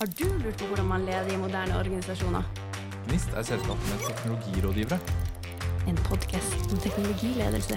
Har 0.00 0.08
du 0.16 0.24
lurt 0.40 0.56
på 0.56 0.66
hvordan 0.70 0.86
man 0.88 1.02
leder 1.04 1.26
i 1.28 1.36
moderne 1.36 1.74
organisasjoner? 1.76 2.46
Gnist 3.04 3.34
er 3.36 3.44
selskapet 3.44 3.88
med 3.90 4.04
teknologirådgivere. 4.06 4.96
En 5.90 5.98
podkast 6.06 6.72
om 6.72 6.78
teknologiledelse. 6.80 7.76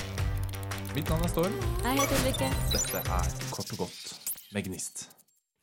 Mitt 0.95 1.11
navn 1.11 1.25
er 1.27 1.31
Storm. 1.33 1.57
Jeg 1.83 1.97
heter 1.97 2.21
Ulrikke. 2.21 2.47
Dette 2.71 3.01
er 3.17 3.27
Kort 3.51 3.73
og 3.75 3.81
godt 3.81 4.13
med 4.55 4.69
Gnist. 4.69 5.03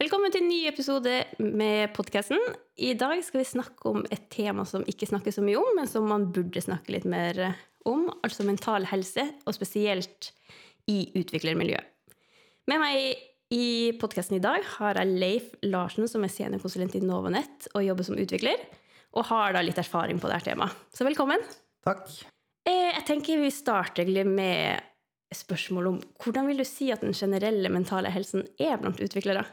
Velkommen 0.04 0.34
til 0.34 0.44
en 0.44 0.50
ny 0.52 0.58
episode 0.68 1.14
med 1.40 1.94
podkasten. 1.96 2.44
I 2.76 2.92
dag 2.92 3.24
skal 3.24 3.40
vi 3.40 3.48
snakke 3.54 3.94
om 3.94 4.04
et 4.12 4.28
tema 4.28 4.68
som 4.68 4.84
ikke 4.84 5.08
snakkes 5.08 5.40
så 5.40 5.46
mye 5.46 5.56
om, 5.64 5.72
men 5.80 5.88
som 5.88 6.12
man 6.12 6.28
burde 6.28 6.60
snakke 6.60 6.92
litt 6.92 7.08
mer 7.08 7.40
om, 7.88 8.04
altså 8.20 8.44
mental 8.44 8.84
helse, 8.92 9.24
og 9.48 9.56
spesielt 9.56 10.34
i 10.92 11.06
utviklermiljøet. 11.24 11.88
Med 12.68 12.84
meg 12.84 13.29
i 13.50 13.92
podkasten 13.98 14.36
i 14.38 14.42
dag 14.42 14.62
har 14.76 14.98
jeg 15.00 15.18
Leif 15.18 15.54
Larsen, 15.66 16.06
som 16.08 16.22
er 16.22 16.30
seniorkonsulent 16.30 16.94
i 16.94 17.02
Novanett 17.02 17.66
og 17.74 17.82
jobber 17.82 18.06
som 18.06 18.18
utvikler, 18.20 18.60
og 19.18 19.26
har 19.26 19.56
da 19.56 19.62
litt 19.64 19.80
erfaring 19.82 20.20
på 20.22 20.30
dette 20.30 20.52
temaet. 20.52 20.76
Så 20.94 21.06
velkommen. 21.06 21.42
Takk. 21.86 22.06
Eh, 22.68 22.92
Jeg 22.94 23.06
tenker 23.08 23.42
vi 23.42 23.50
starter 23.50 24.06
med 24.24 24.86
spørsmål 25.34 25.90
om 25.90 25.98
hvordan 26.22 26.46
vil 26.50 26.62
du 26.62 26.66
si 26.66 26.90
at 26.94 27.02
den 27.02 27.14
generelle 27.14 27.70
mentale 27.70 28.10
helsen 28.10 28.46
er 28.58 28.78
blant 28.78 29.02
utviklere? 29.02 29.44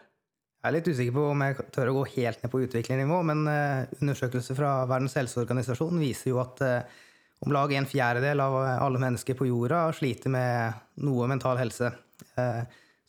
Jeg 0.57 0.69
er 0.69 0.73
litt 0.73 0.87
usikker 0.89 1.13
på 1.13 1.25
om 1.31 1.41
jeg 1.45 1.67
tør 1.73 1.91
å 1.91 1.99
gå 1.99 2.07
helt 2.17 2.41
ned 2.43 2.51
på 2.53 2.61
utviklernivå, 2.65 3.21
men 3.25 3.45
eh, 3.49 3.85
undersøkelser 4.01 4.57
fra 4.57 4.79
Verdens 4.89 5.17
helseorganisasjon 5.17 6.01
viser 6.01 6.35
jo 6.35 6.41
at 6.41 6.61
eh, 6.65 6.97
om 7.45 7.53
lag 7.53 7.73
en 7.73 7.85
fjerdedel 7.85 8.41
av 8.41 8.55
alle 8.61 9.01
mennesker 9.01 9.37
på 9.37 9.49
jorda 9.49 9.87
sliter 9.93 10.33
med 10.33 11.01
noe 11.05 11.29
mental 11.29 11.57
helse. 11.61 11.91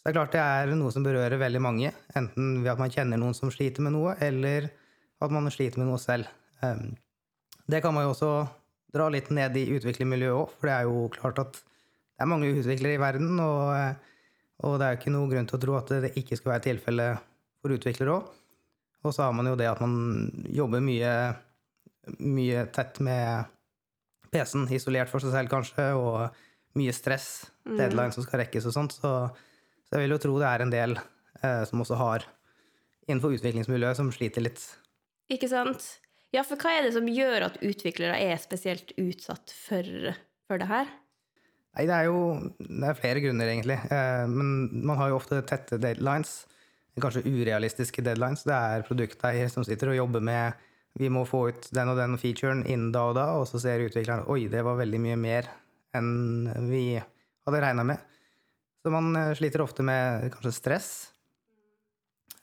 Det 0.08 0.14
er 0.14 0.22
klart 0.22 0.32
det 0.32 0.40
er 0.40 0.70
noe 0.72 0.88
som 0.88 1.04
berører 1.04 1.36
veldig 1.36 1.60
mange, 1.60 1.88
enten 2.16 2.62
ved 2.62 2.70
at 2.72 2.78
man 2.80 2.88
kjenner 2.88 3.18
noen 3.20 3.34
som 3.36 3.50
sliter 3.52 3.84
med 3.84 3.92
noe, 3.92 4.14
eller 4.24 4.70
at 5.20 5.32
man 5.34 5.50
sliter 5.52 5.82
med 5.82 5.90
noe 5.90 5.98
selv. 6.00 6.30
Eh, 6.64 6.78
Det 7.68 7.82
kan 7.84 7.92
man 7.92 8.06
jo 8.06 8.14
også 8.14 8.30
dra 8.96 9.10
litt 9.12 9.26
ned 9.28 9.58
i 9.60 9.66
utviklermiljøet 9.76 10.32
òg, 10.32 10.54
for 10.56 10.70
det 10.70 10.76
er 10.78 10.86
jo 10.88 11.02
klart 11.12 11.40
at 11.42 11.58
det 11.58 12.24
er 12.24 12.30
mange 12.30 12.48
utviklere 12.48 12.96
i 12.96 13.00
verden, 13.02 13.34
og, 13.36 13.74
eh, 13.76 13.98
og 14.64 14.78
det 14.80 14.86
er 14.86 14.94
jo 14.94 14.98
ikke 15.02 15.12
noe 15.12 15.28
grunn 15.28 15.50
til 15.50 15.58
å 15.58 15.60
tro 15.66 15.74
at 15.76 15.92
det 16.06 16.14
ikke 16.16 16.38
skal 16.40 16.54
være 16.54 16.64
tilfelle 16.70 17.08
for 17.60 17.76
utviklere 17.76 18.14
òg. 18.14 18.30
Og 19.04 19.12
så 19.12 19.26
har 19.26 19.36
man 19.36 19.50
jo 19.50 19.58
det 19.60 19.68
at 19.68 19.82
man 19.84 20.32
jobber 20.48 20.80
mye, 20.80 21.12
mye 22.16 22.64
tett 22.72 22.96
med 23.04 23.44
PC-en, 24.32 24.64
isolert 24.72 25.12
for 25.12 25.20
seg 25.20 25.36
selv 25.36 25.52
kanskje, 25.52 25.90
og 26.00 26.32
mye 26.80 26.96
stress, 26.96 27.50
deadline 27.68 28.16
som 28.16 28.24
skal 28.24 28.46
rekkes 28.46 28.70
og 28.72 28.72
sånt. 28.78 28.96
Så, 28.96 29.12
så 29.88 29.96
jeg 29.96 30.04
vil 30.04 30.14
jo 30.14 30.20
tro 30.20 30.36
det 30.40 30.50
er 30.50 30.64
en 30.64 30.74
del 30.74 30.98
eh, 30.98 31.64
som 31.68 31.82
også 31.84 31.96
har 31.98 32.26
innenfor 33.08 33.32
utviklingsmiljøet 33.38 33.96
som 33.96 34.12
sliter 34.12 34.44
litt. 34.44 34.60
Ikke 35.32 35.48
sant? 35.50 35.84
Ja, 36.34 36.44
for 36.44 36.60
hva 36.60 36.74
er 36.76 36.84
det 36.84 36.92
som 36.96 37.08
gjør 37.08 37.46
at 37.46 37.60
utviklere 37.64 38.18
er 38.20 38.36
spesielt 38.40 38.92
utsatt 39.00 39.52
for, 39.56 40.12
for 40.48 40.60
det 40.60 40.68
her? 40.68 40.90
Nei, 41.76 41.86
det 41.88 41.94
er 41.94 42.08
jo 42.08 42.20
det 42.58 42.90
er 42.90 42.98
flere 42.98 43.22
grunner, 43.24 43.48
egentlig. 43.48 43.78
Eh, 43.88 44.24
men 44.28 44.68
man 44.84 45.00
har 45.00 45.12
jo 45.12 45.20
ofte 45.20 45.40
tette 45.48 45.80
deadlines. 45.80 46.42
Kanskje 46.98 47.22
urealistiske 47.24 48.02
deadlines. 48.02 48.42
Det 48.44 48.56
er 48.56 48.84
produkteier 48.84 49.48
som 49.52 49.64
sitter 49.64 49.92
og 49.92 50.00
jobber 50.00 50.24
med 50.24 50.64
vi 50.98 51.08
må 51.12 51.22
få 51.28 51.44
ut 51.52 51.68
den 51.74 51.92
og 51.92 51.98
den 52.00 52.16
featuren 52.18 52.64
innen 52.66 52.90
da 52.90 53.04
og 53.10 53.14
da, 53.14 53.26
og 53.38 53.46
så 53.46 53.60
ser 53.62 53.84
utvikleren 53.84 54.26
oi, 54.32 54.48
det 54.50 54.64
var 54.66 54.80
veldig 54.80 54.98
mye 55.04 55.18
mer 55.20 55.48
enn 55.94 56.48
vi 56.66 56.98
hadde 56.98 57.60
regna 57.62 57.84
med. 57.86 58.02
Så 58.82 58.92
man 58.94 59.14
eh, 59.16 59.34
sliter 59.38 59.64
ofte 59.64 59.84
med 59.86 60.28
kanskje 60.34 60.54
stress. 60.54 60.90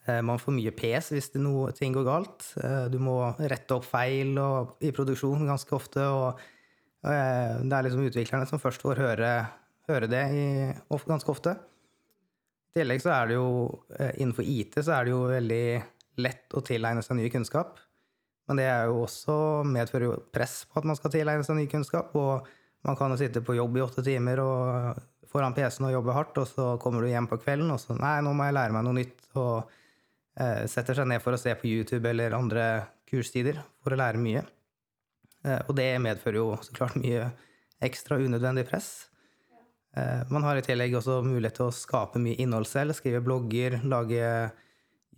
Eh, 0.06 0.22
Man 0.22 0.42
får 0.42 0.58
mye 0.58 0.74
pes 0.76 1.12
hvis 1.14 1.32
noe, 1.40 1.72
ting 1.76 1.96
går 1.96 2.08
galt. 2.08 2.50
Eh, 2.62 2.88
Du 2.92 3.00
må 3.00 3.18
rette 3.40 3.78
opp 3.78 3.88
feil 3.88 4.36
og, 4.42 4.76
i 4.84 4.92
produksjon 4.96 5.48
ganske 5.48 5.76
ofte. 5.76 6.04
og 6.04 6.44
og 7.06 7.12
Det 7.70 7.76
er 7.78 7.84
liksom 7.86 8.06
utviklerne 8.08 8.48
som 8.50 8.58
først 8.58 8.82
får 8.82 8.98
høre, 8.98 9.28
høre 9.86 10.08
det 10.10 10.24
i, 10.34 10.46
ganske 11.06 11.30
ofte. 11.30 11.52
I 12.74 12.80
tillegg 12.80 13.04
så 13.04 13.12
er 13.14 13.28
det 13.30 13.36
jo 13.36 13.84
innenfor 14.18 14.42
IT 14.42 14.80
så 14.82 14.96
er 14.96 15.06
det 15.06 15.12
jo 15.14 15.20
veldig 15.30 15.84
lett 16.18 16.56
å 16.58 16.64
tilegne 16.66 17.04
seg 17.06 17.20
ny 17.20 17.30
kunnskap. 17.30 17.78
Men 18.50 18.58
det 18.58 18.66
er 18.66 18.90
jo 18.90 19.04
også 19.04 19.36
medfører 19.70 20.08
jo 20.08 20.18
press 20.34 20.64
på 20.66 20.82
at 20.82 20.90
man 20.90 20.98
skal 20.98 21.14
tilegne 21.14 21.46
seg 21.46 21.60
ny 21.60 21.68
kunnskap. 21.70 22.10
Og 22.18 22.50
man 22.90 22.98
kan 22.98 23.14
jo 23.14 23.20
sitte 23.22 23.46
på 23.46 23.54
jobb 23.58 23.78
i 23.78 23.86
åtte 23.86 24.02
timer 24.06 24.42
og 24.42 25.00
foran 25.36 25.56
PC-en 25.56 25.90
og 25.90 25.96
jobbe 25.98 26.16
hardt, 26.16 26.38
og 26.40 26.48
så 26.48 26.68
kommer 26.82 27.04
du 27.04 27.12
hjem 27.12 27.28
på 27.28 27.40
kvelden 27.44 27.74
og 27.76 27.82
så 27.84 27.98
Nei, 28.00 28.18
nå 28.24 28.32
må 28.36 28.48
jeg 28.48 28.56
lære 28.56 28.76
meg 28.76 28.86
noe 28.88 29.00
nytt. 29.02 29.26
Og 29.36 29.76
eh, 30.40 30.64
setter 30.72 30.96
seg 30.96 31.10
ned 31.12 31.24
for 31.24 31.36
å 31.36 31.42
se 31.42 31.52
på 31.60 31.68
YouTube 31.68 32.08
eller 32.10 32.38
andre 32.38 32.68
kurstider 33.10 33.60
for 33.84 33.96
å 33.96 34.00
lære 34.00 34.22
mye. 34.22 34.46
Eh, 35.46 35.60
og 35.68 35.76
det 35.78 35.90
medfører 36.04 36.40
jo 36.40 36.48
så 36.64 36.76
klart 36.78 36.96
mye 37.00 37.30
ekstra 37.84 38.18
unødvendig 38.22 38.66
press. 38.70 39.10
Eh, 39.96 40.24
man 40.32 40.44
har 40.44 40.60
i 40.60 40.66
tillegg 40.66 40.96
også 40.98 41.22
mulighet 41.26 41.60
til 41.60 41.70
å 41.70 41.76
skape 41.76 42.22
mye 42.22 42.40
innhold 42.42 42.68
selv. 42.70 42.96
Skrive 42.98 43.24
blogger, 43.24 43.80
lage 43.88 44.24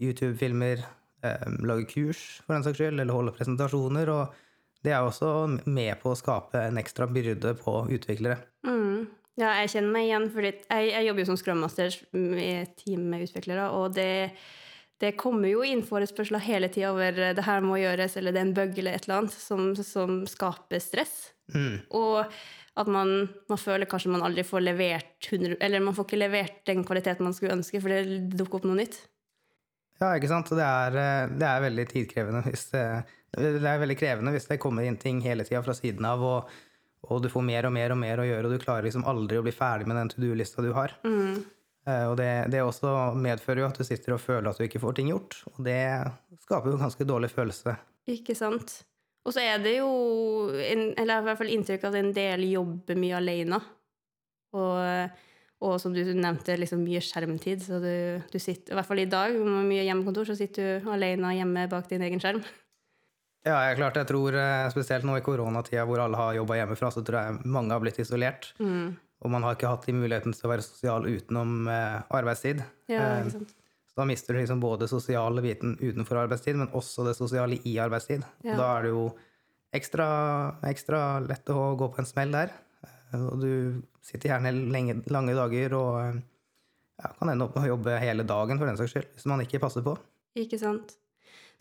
YouTube-filmer, 0.02 0.84
eh, 1.24 1.48
lage 1.66 1.88
kurs 1.94 2.42
for 2.44 2.58
den 2.58 2.66
saks 2.66 2.82
skyld, 2.82 3.00
eller 3.00 3.16
holde 3.16 3.34
presentasjoner. 3.38 4.12
Og 4.14 4.84
det 4.86 4.94
er 4.94 5.02
også 5.02 5.32
med 5.66 5.96
på 6.02 6.14
å 6.14 6.20
skape 6.20 6.68
en 6.68 6.78
ekstra 6.78 7.08
byrde 7.10 7.56
på 7.62 7.80
utviklere. 7.98 8.38
Mm. 8.68 9.08
Ja, 9.38 9.52
jeg 9.62 9.70
kjenner 9.76 9.94
meg 9.94 10.08
igjen, 10.08 10.30
fordi 10.34 10.50
jeg, 10.52 10.86
jeg 10.90 11.08
jobber 11.08 11.22
jo 11.22 11.28
som 11.30 11.38
Scrum 11.38 11.60
Master 11.62 11.98
i 12.18 12.48
et 12.64 12.78
team 12.80 13.04
med 13.12 13.28
utviklere, 13.28 13.68
og 13.78 13.94
det, 13.94 14.32
det 15.04 15.12
kommer 15.20 15.52
jo 15.52 15.66
inn 15.66 15.84
forespørsler 15.86 16.42
hele 16.42 16.72
tida 16.74 16.90
over 16.90 17.20
det 17.38 17.46
her 17.46 17.66
må 17.66 17.78
gjøres, 17.78 18.18
eller 18.18 18.34
det 18.34 18.42
er 18.42 18.48
en 18.48 18.56
bug 18.58 18.80
eller 18.82 18.98
et 18.98 19.06
eller 19.06 19.20
annet, 19.22 19.36
som, 19.38 19.70
som 19.78 20.24
skaper 20.30 20.82
stress. 20.82 21.20
Mm. 21.54 21.84
Og 21.96 22.26
at 22.78 22.90
man, 22.92 23.14
man 23.50 23.62
føler 23.62 23.90
kanskje 23.90 24.12
man 24.14 24.26
aldri 24.26 24.46
får 24.46 24.66
levert 24.66 25.30
100, 25.30 25.58
Eller 25.62 25.86
man 25.86 25.96
får 25.98 26.10
ikke 26.10 26.20
levert 26.20 26.58
den 26.70 26.84
kvaliteten 26.86 27.26
man 27.26 27.38
skulle 27.38 27.56
ønske, 27.58 27.82
for 27.82 27.94
det 27.94 28.34
dukker 28.38 28.60
opp 28.60 28.68
noe 28.70 28.82
nytt. 28.82 29.00
Ja, 30.02 30.12
ikke 30.14 30.30
sant. 30.30 30.50
Det 30.54 30.66
er, 30.66 30.98
eh, 31.02 31.30
det 31.38 31.48
er 31.50 31.64
veldig 31.64 31.86
tidkrevende 31.90 32.44
hvis 32.46 32.68
det, 32.74 32.86
det 33.38 33.66
er 33.66 33.82
veldig 33.82 33.98
krevende 33.98 34.34
hvis 34.36 34.50
det 34.50 34.60
kommer 34.62 34.86
inn 34.86 34.98
ting 35.02 35.24
hele 35.26 35.46
tida 35.46 35.64
fra 35.66 35.78
siden 35.78 36.06
av, 36.10 36.26
og, 36.26 36.58
og 37.06 37.22
du 37.24 37.30
får 37.30 37.46
mer 37.46 37.68
og 37.70 37.74
mer 37.76 37.94
og 37.94 38.00
mer 38.02 38.20
å 38.24 38.26
gjøre, 38.26 38.48
og 38.50 38.56
du 38.56 38.64
klarer 38.64 38.88
liksom 38.88 39.06
aldri 39.08 39.38
å 39.38 39.46
bli 39.46 39.54
ferdig 39.56 39.88
med 39.88 40.00
den 40.00 40.10
to 40.12 40.24
do-lista 40.24 40.66
du 40.66 40.72
har. 40.76 40.96
Mm. 41.06 41.44
Eh, 41.88 42.06
Og 42.10 42.18
det, 42.20 42.32
det 42.52 42.64
også 42.66 43.14
medfører 43.16 43.64
jo 43.64 43.70
at 43.70 43.78
du 43.80 43.86
sitter 43.88 44.16
og 44.16 44.24
føler 44.24 44.50
at 44.50 44.60
du 44.60 44.66
ikke 44.66 44.82
får 44.84 44.98
ting 44.98 45.14
gjort. 45.14 45.40
Og 45.54 45.62
det 45.68 45.80
skaper 46.44 46.72
jo 46.72 46.80
en 46.80 46.84
ganske 46.88 47.08
dårlig 47.08 47.32
følelse. 47.32 47.78
Ikke 48.12 48.36
sant? 48.36 48.82
Og 49.28 49.36
så 49.36 49.44
er 49.44 49.62
det 49.64 49.78
jo, 49.78 49.88
en, 50.64 50.90
eller 50.98 51.22
i 51.22 51.28
hvert 51.28 51.40
fall 51.40 51.52
inntrykk 51.52 51.88
av 51.88 51.96
at 51.96 52.02
en 52.02 52.14
del 52.16 52.46
jobber 52.48 53.00
mye 53.00 53.18
alene. 53.18 53.60
Og, 54.56 55.18
og 55.68 55.74
som 55.84 55.96
du 55.96 56.00
nevnte, 56.16 56.56
liksom 56.60 56.84
mye 56.84 57.02
skjermtid. 57.04 57.64
Så 57.66 57.82
du, 57.84 57.92
du 58.32 58.40
sitter, 58.40 58.72
i 58.72 58.78
hvert 58.80 58.88
fall 58.88 59.04
i 59.04 59.10
dag, 59.12 59.36
med 59.36 59.68
mye 59.68 59.84
hjemmekontor, 59.84 60.30
så 60.30 60.38
sitter 60.40 60.80
du 60.80 60.88
alene 60.96 61.36
hjemme 61.36 61.68
bak 61.72 61.90
din 61.92 62.06
egen 62.08 62.24
skjerm. 62.24 62.40
Ja, 63.48 63.58
jeg, 63.70 63.78
klart, 63.80 63.96
jeg 64.02 64.10
tror 64.10 64.36
eh, 64.36 64.68
spesielt 64.74 65.06
nå 65.08 65.16
i 65.20 65.24
koronatida 65.26 65.86
hvor 65.88 66.02
alle 66.04 66.20
har 66.20 66.36
jobba 66.36 66.58
hjemmefra, 66.60 66.90
så 66.92 67.04
tror 67.06 67.20
jeg 67.22 67.52
mange 67.58 67.72
har 67.76 67.84
blitt 67.84 68.00
isolert. 68.04 68.50
Mm. 68.60 68.96
Og 69.24 69.32
man 69.34 69.46
har 69.48 69.56
ikke 69.56 69.70
hatt 69.72 69.86
de 69.88 69.96
muligheten 69.98 70.36
til 70.36 70.46
å 70.50 70.52
være 70.52 70.66
sosial 70.66 71.08
utenom 71.08 71.70
eh, 71.72 72.02
arbeidstid. 72.20 72.60
Ja, 72.92 73.00
Eh, 73.08 73.24
ikke 73.24 73.38
sant? 73.40 73.56
Så 73.88 74.02
da 74.04 74.06
mister 74.06 74.36
du 74.36 74.42
liksom 74.44 74.60
både 74.62 74.86
sosiale 74.92 75.42
biten 75.42 75.72
utenfor 75.80 76.20
arbeidstid, 76.26 76.58
men 76.60 76.70
også 76.78 77.06
det 77.08 77.16
sosiale 77.18 77.58
i 77.66 77.78
arbeidstid. 77.82 78.26
Ja. 78.46 78.58
Da 78.60 78.68
er 78.76 78.86
det 78.86 78.92
jo 78.94 79.08
ekstra, 79.74 80.08
ekstra 80.70 81.00
lett 81.26 81.50
å 81.50 81.72
gå 81.80 81.88
på 81.96 82.04
en 82.04 82.10
smell 82.10 82.36
der. 82.36 82.52
Eh, 82.84 83.24
Og 83.24 83.40
du 83.42 83.50
sitter 84.06 84.34
gjerne 84.36 84.52
lenge, 84.76 85.00
lange 85.14 85.34
dager 85.38 85.74
og 85.80 85.98
eh, 86.04 86.20
ja, 87.02 87.12
kan 87.18 87.32
ende 87.34 87.48
opp 87.48 87.56
med 87.58 87.66
å 87.68 87.74
jobbe 87.76 87.98
hele 88.02 88.26
dagen 88.28 88.60
for 88.62 88.70
den 88.70 88.78
saks 88.80 88.94
skyld, 88.94 89.10
hvis 89.16 89.28
man 89.30 89.42
ikke 89.46 89.62
passer 89.64 89.86
på. 89.86 89.96
Ikke 90.38 90.60
sant? 90.62 90.96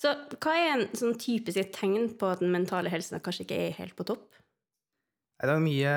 Så 0.00 0.12
hva 0.42 0.54
er 0.60 0.72
en 0.74 0.88
sånn 0.96 1.14
typisk 1.18 1.70
tegn 1.72 2.10
på 2.20 2.28
at 2.28 2.42
den 2.44 2.52
mentale 2.52 2.90
helsen 2.92 3.22
kanskje 3.24 3.46
ikke 3.46 3.60
er 3.66 3.76
helt 3.78 3.96
på 3.96 4.04
topp? 4.08 4.26
Det 5.36 5.52
er 5.52 5.60
mye, 5.60 5.92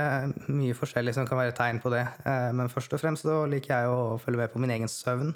mye 0.52 0.76
forskjellig 0.76 1.14
som 1.16 1.28
kan 1.28 1.40
være 1.40 1.56
tegn 1.56 1.80
på 1.84 1.92
det. 1.94 2.06
Eh, 2.28 2.52
Men 2.56 2.72
først 2.72 2.94
og 2.96 3.00
fremst 3.00 3.24
så 3.28 3.42
liker 3.48 3.76
jeg 3.76 3.92
å 3.92 4.18
følge 4.20 4.42
med 4.42 4.52
på 4.54 4.60
min 4.60 4.72
egen 4.76 4.92
søvn. 4.92 5.34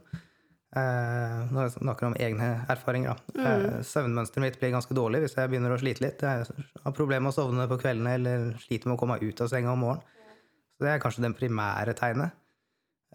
Nå 0.74 1.68
snakker 1.69 2.07
jeg 2.07 2.10
om 2.10 2.15
egne 2.18 2.48
erfaringer, 2.74 3.13
da. 3.13 3.42
Mm. 3.45 3.83
Søvnmønsteret 3.86 4.42
mitt 4.42 4.56
blir 4.57 4.71
ganske 4.74 4.95
dårlig 4.98 5.19
hvis 5.21 5.36
jeg 5.38 5.51
begynner 5.51 5.75
å 5.75 5.77
slite 5.77 6.01
litt. 6.01 6.24
Jeg 6.25 6.48
har 6.81 6.95
problemer 6.98 7.27
med 7.27 7.33
å 7.33 7.36
sovne 7.36 7.68
på 7.69 7.77
kveldene 7.83 8.15
eller 8.18 8.48
sliter 8.63 8.89
med 8.89 8.98
å 8.98 9.01
komme 9.04 9.19
ut 9.21 9.44
av 9.45 9.51
senga 9.51 9.69
om 9.75 9.83
morgenen. 9.86 10.10
Så 10.74 10.88
det 10.88 10.95
er 10.95 11.04
kanskje 11.04 11.21
den 11.27 11.36
primære 11.38 11.94
tegnet. 12.00 12.33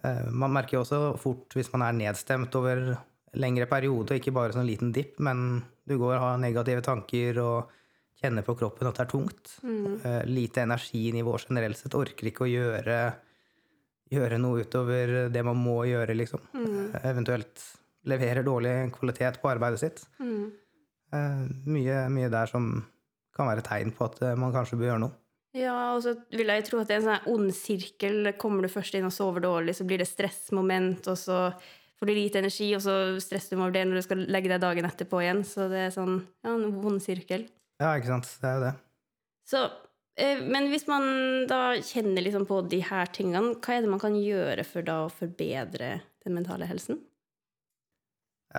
Eh, 0.05 0.29
Man 0.31 0.55
merker 0.55 0.77
jo 0.77 0.85
også 0.85 1.01
fort 1.19 1.51
hvis 1.57 1.71
man 1.73 1.83
er 1.83 1.97
nedstemt 1.99 2.55
over 2.55 2.93
lengre 3.37 3.67
periode, 3.69 4.13
og 4.13 4.21
ikke 4.21 4.33
bare 4.35 4.55
sånn 4.55 4.67
liten 4.67 4.93
dipp, 4.95 5.19
men 5.23 5.61
du 5.85 5.97
går 5.97 6.15
og 6.15 6.23
har 6.23 6.41
negative 6.41 6.83
tanker 6.85 7.39
og 7.43 7.75
kjenner 8.19 8.45
på 8.45 8.55
kroppen 8.59 8.89
at 8.89 8.97
det 8.97 9.05
er 9.05 9.11
tungt. 9.13 9.51
Eh, 9.63 10.21
Lite 10.27 10.65
energinivå 10.65 11.37
generelt 11.39 11.79
sett. 11.79 11.95
Orker 11.95 12.29
ikke 12.29 12.45
å 12.45 12.49
gjøre, 12.51 12.97
gjøre 14.11 14.39
noe 14.41 14.65
utover 14.65 15.29
det 15.31 15.43
man 15.45 15.59
må 15.59 15.81
gjøre, 15.87 16.17
liksom. 16.17 16.43
Eh, 16.55 17.05
Eventuelt 17.09 17.63
leverer 18.09 18.43
dårlig 18.43 18.75
kvalitet 18.95 19.39
på 19.41 19.51
arbeidet 19.51 19.81
sitt. 19.81 20.03
Mm. 20.19 20.51
Uh, 21.09 21.47
mye, 21.65 22.03
mye 22.13 22.29
der 22.29 22.49
som 22.51 22.67
kan 23.35 23.47
være 23.49 23.63
tegn 23.65 23.91
på 23.95 24.05
at 24.05 24.19
man 24.37 24.53
kanskje 24.53 24.77
bør 24.77 24.91
gjøre 24.91 25.03
noe. 25.07 25.15
Ja, 25.57 25.95
og 25.95 26.03
så 26.05 26.13
vil 26.29 26.51
jeg 26.51 26.65
tro 26.67 26.77
at 26.77 26.89
det 26.89 26.99
er 26.99 27.01
en 27.01 27.07
sånn 27.07 27.29
ond 27.33 27.53
sirkel. 27.57 28.29
Kommer 28.37 28.65
du 28.65 28.69
først 28.69 28.93
inn 28.97 29.07
og 29.07 29.15
sover 29.15 29.41
dårlig, 29.41 29.73
så 29.79 29.87
blir 29.89 30.01
det 30.01 30.09
stressmoment, 30.09 31.07
og 31.09 31.17
så 31.17 31.39
får 31.99 32.07
du 32.09 32.13
lite 32.15 32.39
energi, 32.39 32.69
og 32.77 32.81
så 32.85 32.95
stresser 33.21 33.55
du 33.55 33.61
over 33.61 33.73
det 33.75 33.83
når 33.87 33.99
du 33.99 34.05
skal 34.05 34.23
legge 34.31 34.51
deg 34.51 34.61
dagen 34.63 34.87
etterpå 34.87 35.19
igjen. 35.23 35.43
Så 35.47 35.67
det 35.71 35.85
er 35.87 35.93
sånn, 35.95 36.21
ja, 36.45 36.53
en 36.55 36.79
vond 36.81 37.03
sirkel. 37.03 37.45
Ja, 37.81 37.93
ikke 37.99 38.13
sant. 38.13 38.29
Det 38.39 38.47
er 38.49 38.57
jo 38.57 38.63
det. 38.65 38.73
Så, 39.49 39.63
eh, 40.19 40.41
men 40.45 40.69
hvis 40.71 40.87
man 40.87 41.05
da 41.49 41.61
kjenner 41.83 42.23
liksom 42.23 42.47
på 42.47 42.61
de 42.71 42.81
her 42.87 43.11
tingene, 43.15 43.55
hva 43.59 43.75
er 43.75 43.83
det 43.85 43.91
man 43.91 44.01
kan 44.01 44.15
gjøre 44.15 44.65
for 44.67 44.85
da 44.87 45.01
å 45.05 45.11
forbedre 45.13 45.99
den 46.25 46.35
mentale 46.37 46.67
helsen? 46.69 47.01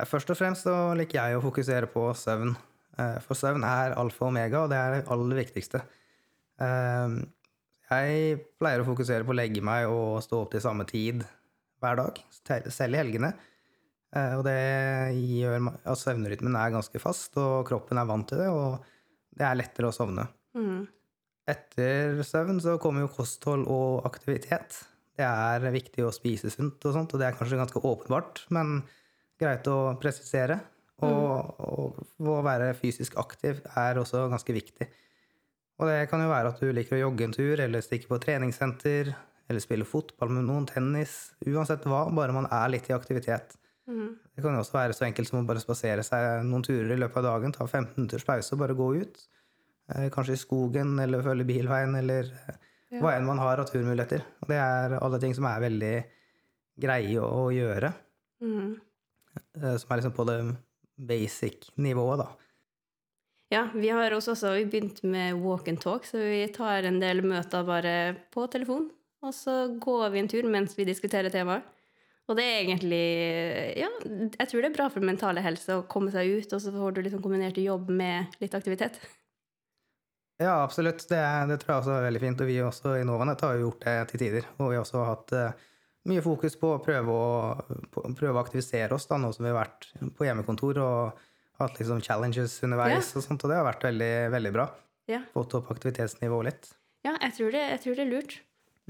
Først 0.06 0.30
og 0.30 0.38
fremst 0.38 0.68
så 0.68 0.92
liker 0.94 1.18
jeg 1.18 1.38
å 1.38 1.42
fokusere 1.42 1.88
på 1.90 2.04
søvn. 2.14 2.52
Eh, 3.00 3.18
For 3.24 3.34
søvn 3.38 3.64
er 3.66 3.96
alfa 3.98 4.26
og 4.26 4.30
omega, 4.30 4.62
og 4.64 4.70
det 4.70 4.78
er 4.78 4.96
det 4.98 5.08
aller 5.10 5.40
viktigste. 5.42 5.82
Eh, 6.60 7.20
Jeg 7.90 8.36
pleier 8.60 8.84
å 8.84 8.86
fokusere 8.86 9.26
på 9.26 9.32
å 9.34 9.34
legge 9.34 9.62
meg 9.66 9.88
og 9.90 10.20
stå 10.22 10.44
opp 10.44 10.52
til 10.52 10.62
samme 10.62 10.84
tid 10.86 11.24
hver 11.80 11.98
dag, 12.00 12.20
selv 12.70 12.96
i 12.96 13.00
helgene. 13.00 13.32
Eh, 14.16 14.36
Og 14.38 14.44
det 14.46 14.56
gjør 15.16 15.68
at 15.70 16.00
søvnrytmen 16.00 16.56
er 16.58 16.74
ganske 16.74 17.02
fast, 17.02 17.36
og 17.40 17.66
kroppen 17.68 18.00
er 18.00 18.08
vant 18.08 18.28
til 18.28 18.42
det, 18.42 18.48
og 18.48 18.80
det 19.36 19.46
er 19.46 19.58
lettere 19.58 19.90
å 19.90 19.94
sovne. 19.94 20.26
Mm. 20.56 20.86
Etter 21.50 22.20
søvn 22.26 22.60
så 22.62 22.76
kommer 22.82 23.06
jo 23.06 23.14
kosthold 23.14 23.66
og 23.70 24.06
aktivitet. 24.06 24.82
Det 25.16 25.26
er 25.26 25.72
viktig 25.74 26.04
å 26.06 26.14
spise 26.14 26.50
sunt 26.52 26.82
og 26.86 26.94
sånt, 26.96 27.14
og 27.14 27.20
det 27.20 27.28
er 27.28 27.38
kanskje 27.38 27.58
ganske 27.60 27.82
åpenbart, 27.82 28.44
men 28.54 28.80
greit 29.40 29.66
å 29.70 29.96
presisere. 30.00 30.60
Og, 31.00 31.60
og 31.64 32.26
å 32.28 32.40
være 32.44 32.74
fysisk 32.76 33.14
aktiv 33.16 33.62
er 33.72 33.96
også 33.96 34.26
ganske 34.28 34.52
viktig. 34.52 34.88
Og 35.80 35.88
det 35.88 36.10
kan 36.10 36.20
jo 36.20 36.28
være 36.28 36.50
at 36.52 36.60
du 36.60 36.68
liker 36.76 36.98
å 36.98 37.06
jogge 37.06 37.24
en 37.24 37.32
tur, 37.32 37.62
eller 37.64 37.80
stikke 37.80 38.10
på 38.10 38.18
treningssenter, 38.20 39.14
eller 39.50 39.60
spille 39.64 39.84
fotball 39.88 40.30
med 40.30 40.46
noen, 40.46 40.68
tennis, 40.70 41.32
uansett 41.50 41.82
hva, 41.90 42.04
bare 42.14 42.32
man 42.36 42.46
er 42.54 42.70
litt 42.70 42.86
i 42.90 42.94
aktivitet. 42.94 43.56
Mm. 43.90 44.12
Det 44.36 44.44
kan 44.44 44.54
jo 44.54 44.62
også 44.62 44.76
være 44.78 44.94
så 44.94 45.04
enkelt 45.08 45.26
som 45.28 45.40
å 45.42 45.46
bare 45.48 45.58
spasere 45.62 46.04
seg 46.06 46.44
noen 46.46 46.62
turer 46.62 46.92
i 46.94 46.98
løpet 47.00 47.18
av 47.18 47.26
dagen, 47.32 47.52
ta 47.56 47.66
15 47.66 47.96
minutters 47.98 48.24
pause 48.28 48.54
og 48.54 48.60
bare 48.62 48.76
gå 48.78 48.88
ut. 49.02 49.18
Eh, 49.90 50.06
Kanskje 50.14 50.36
i 50.38 50.42
skogen, 50.44 50.92
eller 51.02 51.24
følge 51.26 51.48
bilveien, 51.48 51.96
eller 51.98 52.30
eh, 52.30 52.58
Ja. 52.90 52.98
hva 53.02 53.12
enn 53.16 53.26
man 53.26 53.38
har 53.38 53.58
av 53.62 53.68
turmuligheter. 53.70 54.22
Det 54.48 54.56
er 54.58 54.96
alle 55.00 55.18
ting 55.22 55.34
som 55.34 55.44
er 55.46 55.60
veldig 55.62 55.92
greie 56.82 57.20
å, 57.22 57.44
gjøre, 57.54 57.92
Mm. 58.42 58.80
som 59.78 59.92
er 59.92 60.00
liksom 60.00 60.14
på 60.16 60.26
det 60.26 60.38
basic-nivået, 60.98 62.18
da. 62.24 62.28
Ja, 63.50 63.64
vi 63.74 63.88
har 63.90 64.10
også, 64.14 64.32
også 64.36 64.52
vi 64.56 64.64
begynt 64.70 65.02
med 65.02 65.34
walk 65.42 65.68
and 65.68 65.80
talk, 65.82 66.04
så 66.06 66.18
vi 66.22 66.44
tar 66.54 66.86
en 66.86 67.00
del 67.02 67.22
møter 67.26 67.64
bare 67.66 67.94
på 68.30 68.46
telefon. 68.50 68.90
Og 69.26 69.36
så 69.36 69.54
går 69.80 70.08
vi 70.14 70.22
en 70.22 70.30
tur 70.30 70.48
mens 70.48 70.76
vi 70.78 70.88
diskuterer 70.88 71.32
temaet. 71.32 71.66
Og 72.30 72.36
det 72.38 72.44
er 72.46 72.60
egentlig 72.62 73.04
Ja, 73.80 73.88
jeg 74.06 74.48
tror 74.48 74.62
det 74.62 74.68
er 74.70 74.76
bra 74.76 74.86
for 74.92 75.04
mentale 75.04 75.42
helse 75.42 75.80
å 75.80 75.86
komme 75.90 76.12
seg 76.14 76.30
ut, 76.30 76.52
og 76.54 76.62
så 76.62 76.72
får 76.74 76.94
du 76.94 77.00
liksom 77.02 77.22
kombinert 77.24 77.58
jobb 77.58 77.90
med 77.90 78.36
litt 78.42 78.54
aktivitet. 78.54 79.00
Ja, 80.40 80.62
absolutt. 80.62 81.02
Det, 81.10 81.20
det 81.50 81.58
tror 81.60 81.74
jeg 81.74 81.82
også 81.82 81.96
er 81.98 82.06
veldig 82.06 82.22
fint. 82.22 82.40
Og 82.40 82.48
vi 82.48 82.60
også 82.64 82.94
i 82.96 83.04
Novanet 83.04 83.42
har 83.44 83.58
jo 83.58 83.66
gjort 83.66 83.82
det 83.84 83.96
til 84.12 84.22
tider. 84.22 84.46
Og 84.56 84.70
vi 84.70 84.78
har 84.78 84.86
også 84.86 85.02
hatt 85.04 85.34
uh, 85.36 85.66
mye 86.08 86.22
fokus 86.24 86.56
på 86.60 86.70
å 86.76 86.80
prøve 86.80 87.12
å, 87.12 87.26
på, 87.92 88.04
prøve 88.16 88.38
å 88.38 88.44
aktivisere 88.44 88.96
oss, 88.96 89.08
da, 89.10 89.18
nå 89.20 89.34
som 89.36 89.44
vi 89.44 89.52
har 89.52 89.58
vært 89.58 89.90
på 90.16 90.24
hjemmekontor 90.24 90.80
og 90.80 91.26
hatt 91.60 91.76
liksom 91.76 92.00
challenges 92.04 92.56
underveis 92.64 93.10
og 93.18 93.26
sånt, 93.26 93.42
og 93.44 93.52
det 93.52 93.58
har 93.58 93.66
vært 93.68 93.84
veldig, 93.90 94.14
veldig 94.32 94.52
bra. 94.54 94.70
Ja, 95.10 95.20
Fått 95.34 95.58
opp 95.58 95.68
aktivitetsnivået 95.74 96.48
litt. 96.48 96.70
ja 97.04 97.16
jeg, 97.18 97.34
tror 97.36 97.52
det, 97.52 97.66
jeg 97.74 97.82
tror 97.84 97.98
det 97.98 98.06
er 98.06 98.10
lurt. 98.14 98.38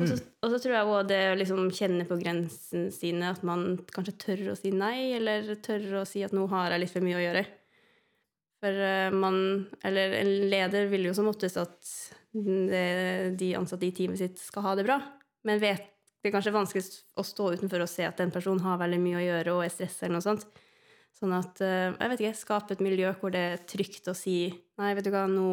Og 0.00 0.10
så, 0.10 0.16
og 0.40 0.52
så 0.52 0.58
tror 0.62 0.74
jeg 0.76 0.90
òg 0.90 1.08
det 1.10 1.20
å 1.30 1.38
liksom 1.38 1.70
kjenne 1.76 2.06
på 2.08 2.18
grensene 2.20 2.92
sine, 2.94 3.32
at 3.34 3.42
man 3.46 3.74
kanskje 3.92 4.16
tør 4.24 4.44
å 4.52 4.58
si 4.58 4.72
nei, 4.74 5.12
eller 5.18 5.54
tør 5.64 6.02
å 6.02 6.06
si 6.08 6.24
at 6.24 6.34
nå 6.36 6.46
har 6.52 6.72
jeg 6.72 6.84
litt 6.84 6.94
for 6.94 7.04
mye 7.04 7.18
å 7.18 7.24
gjøre. 7.24 7.44
For 8.60 8.82
eh, 8.86 9.12
man, 9.16 9.38
eller 9.86 10.16
en 10.20 10.32
leder 10.52 10.88
vil 10.92 11.08
jo 11.08 11.14
som 11.16 11.30
oftest 11.30 11.60
at 11.60 11.94
det, 12.32 13.36
de 13.40 13.54
ansatte 13.58 13.88
i 13.88 13.94
teamet 13.96 14.20
sitt 14.20 14.40
skal 14.40 14.68
ha 14.68 14.74
det 14.78 14.86
bra, 14.86 15.00
men 15.48 15.62
vet 15.62 15.88
det 16.20 16.28
er 16.28 16.34
kanskje 16.34 16.52
vanskelig 16.52 16.82
å 17.16 17.24
stå 17.24 17.46
utenfor 17.56 17.80
og 17.80 17.88
se 17.88 18.04
at 18.04 18.18
den 18.20 18.32
personen 18.32 18.60
har 18.60 18.80
veldig 18.82 18.98
mye 19.00 19.20
å 19.22 19.24
gjøre 19.24 19.54
og 19.54 19.62
er 19.64 19.72
stressa 19.72 20.04
eller 20.04 20.18
noe 20.18 20.26
sånt. 20.26 20.44
Sånn 21.16 21.32
at, 21.32 21.62
eh, 21.64 21.94
jeg 21.94 22.12
vet 22.12 22.22
ikke, 22.24 22.40
skape 22.42 22.76
et 22.76 22.82
miljø 22.84 23.14
hvor 23.20 23.32
det 23.32 23.40
er 23.40 23.62
trygt 23.68 24.08
å 24.12 24.16
si 24.16 24.42
nei, 24.80 24.92
vet 24.96 25.08
du 25.08 25.10
hva, 25.14 25.24
nå, 25.30 25.48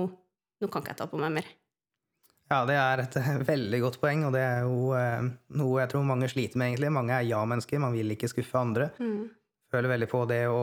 nå 0.59 0.69
kan 0.71 0.83
ikke 0.83 0.93
jeg 0.93 0.99
ta 0.99 1.07
på 1.11 1.19
meg 1.21 1.37
mer. 1.39 1.47
Ja, 2.47 2.61
det 2.67 2.77
er 2.79 3.03
et 3.03 3.17
eh, 3.19 3.33
veldig 3.51 3.81
godt 3.83 3.99
poeng, 4.01 4.25
og 4.27 4.35
det 4.35 4.43
er 4.43 4.63
jo 4.67 4.93
eh, 4.97 5.29
noe 5.59 5.81
jeg 5.83 5.91
tror 5.91 6.07
mange 6.07 6.29
sliter 6.31 6.59
med, 6.59 6.71
egentlig. 6.71 6.93
Mange 6.95 7.15
er 7.17 7.27
ja-mennesker, 7.27 7.81
man 7.83 7.95
vil 7.95 8.15
ikke 8.15 8.31
skuffe 8.31 8.59
andre. 8.59 8.91
Føler 9.73 9.91
veldig 9.91 10.11
på 10.11 10.25
det 10.29 10.43
å 10.51 10.61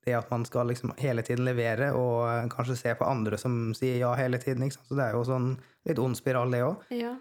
det 0.00 0.14
at 0.16 0.30
man 0.32 0.46
skal 0.48 0.70
liksom 0.70 0.94
hele 0.96 1.20
tiden 1.26 1.44
levere, 1.44 1.90
og 1.92 2.22
eh, 2.30 2.46
kanskje 2.52 2.78
se 2.78 2.94
på 2.96 3.08
andre 3.08 3.38
som 3.40 3.74
sier 3.76 3.98
ja 4.00 4.14
hele 4.16 4.40
tiden. 4.40 4.70
Så 4.72 4.94
det 4.94 5.10
er 5.10 5.18
jo 5.18 5.26
sånn 5.28 5.52
litt 5.88 6.00
ond 6.00 6.16
spiral, 6.16 6.54
det 6.54 6.62
òg. 6.66 6.86
Ja. 6.94 7.16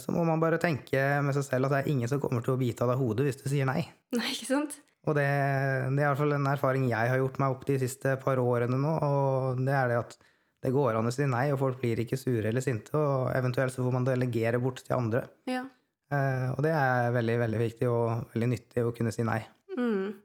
Så 0.00 0.14
må 0.14 0.22
man 0.24 0.40
bare 0.40 0.56
tenke 0.56 0.96
med 1.20 1.34
seg 1.36 1.44
selv 1.44 1.68
at 1.68 1.74
det 1.74 1.80
er 1.82 1.90
ingen 1.92 2.08
som 2.08 2.22
kommer 2.22 2.40
til 2.40 2.54
å 2.54 2.60
bite 2.60 2.86
av 2.86 2.88
deg 2.88 3.02
hodet 3.02 3.26
hvis 3.26 3.36
du 3.42 3.50
sier 3.52 3.68
nei. 3.68 3.82
Nei, 4.16 4.30
ikke 4.32 4.48
sant? 4.48 4.78
Og 5.04 5.12
det, 5.18 5.26
det 5.28 6.00
er 6.00 6.06
i 6.06 6.06
hvert 6.06 6.20
fall 6.22 6.32
en 6.38 6.48
erfaring 6.48 6.86
jeg 6.88 7.10
har 7.12 7.20
gjort 7.20 7.36
meg 7.42 7.52
opp 7.52 7.66
de 7.68 7.76
siste 7.82 8.14
par 8.22 8.40
årene 8.40 8.80
nå, 8.80 8.94
og 9.04 9.60
det 9.60 9.74
er 9.76 9.92
det 9.92 9.98
at 10.00 10.16
det 10.64 10.72
går 10.74 10.96
an 10.98 11.06
å 11.06 11.12
si 11.14 11.26
nei, 11.30 11.46
og 11.54 11.60
folk 11.60 11.78
blir 11.82 12.00
ikke 12.02 12.18
sure 12.18 12.48
eller 12.50 12.64
sinte, 12.64 12.94
og 12.98 13.28
eventuelt 13.36 13.74
så 13.74 13.84
får 13.84 13.94
man 13.94 14.06
delegere 14.08 14.58
bort 14.62 14.82
til 14.82 14.96
andre. 14.96 15.22
Ja. 15.50 15.62
Eh, 16.10 16.48
Og 16.56 16.62
det 16.64 16.72
er 16.74 17.12
veldig, 17.14 17.36
veldig 17.44 17.60
viktig 17.62 17.88
og 17.92 18.32
veldig 18.34 18.48
nyttig 18.54 18.84
å 18.86 18.94
kunne 18.96 19.12
si 19.14 19.26
nei. 19.28 19.40
Mm. 19.78 20.16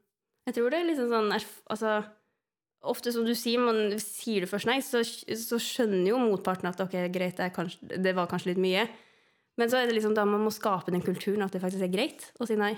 Jeg 0.47 0.55
tror 0.57 0.73
det 0.73 0.79
er 0.81 0.87
liksom 0.89 1.11
sånn 1.11 1.29
Altså, 1.35 1.91
ofte 2.83 3.13
som 3.15 3.27
du 3.27 3.33
sier, 3.37 3.61
man, 3.61 3.93
sier 4.01 4.43
du 4.43 4.49
først 4.49 4.67
nei, 4.67 4.79
så, 4.83 5.03
så 5.03 5.59
skjønner 5.61 6.09
jo 6.09 6.21
motparten 6.23 6.67
at 6.71 6.81
ok, 6.83 6.97
greit, 7.13 7.37
det, 7.37 7.51
kanskje, 7.55 7.99
det 8.01 8.15
var 8.17 8.27
kanskje 8.31 8.53
litt 8.53 8.63
mye. 8.63 8.87
Men 9.61 9.69
så 9.69 9.77
er 9.79 9.87
det 9.87 9.95
liksom 9.99 10.15
da 10.17 10.25
man 10.25 10.41
må 10.41 10.51
skape 10.51 10.91
den 10.91 11.03
kulturen 11.05 11.45
at 11.45 11.53
det 11.53 11.61
faktisk 11.61 11.85
er 11.85 11.93
greit 11.93 12.25
å 12.41 12.47
si 12.49 12.57
nei. 12.59 12.73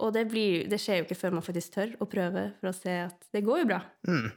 Og 0.00 0.12
det, 0.16 0.26
blir, 0.30 0.66
det 0.68 0.78
skjer 0.80 1.00
jo 1.00 1.06
ikke 1.08 1.18
før 1.18 1.34
man 1.38 1.44
faktisk 1.44 1.74
tør 1.74 1.96
å 2.00 2.06
prøve 2.08 2.44
for 2.60 2.70
å 2.70 2.76
se 2.76 2.92
at 3.06 3.26
det 3.34 3.42
går 3.44 3.62
jo 3.62 3.68
bra. 3.72 3.80
Mm. 4.08 4.28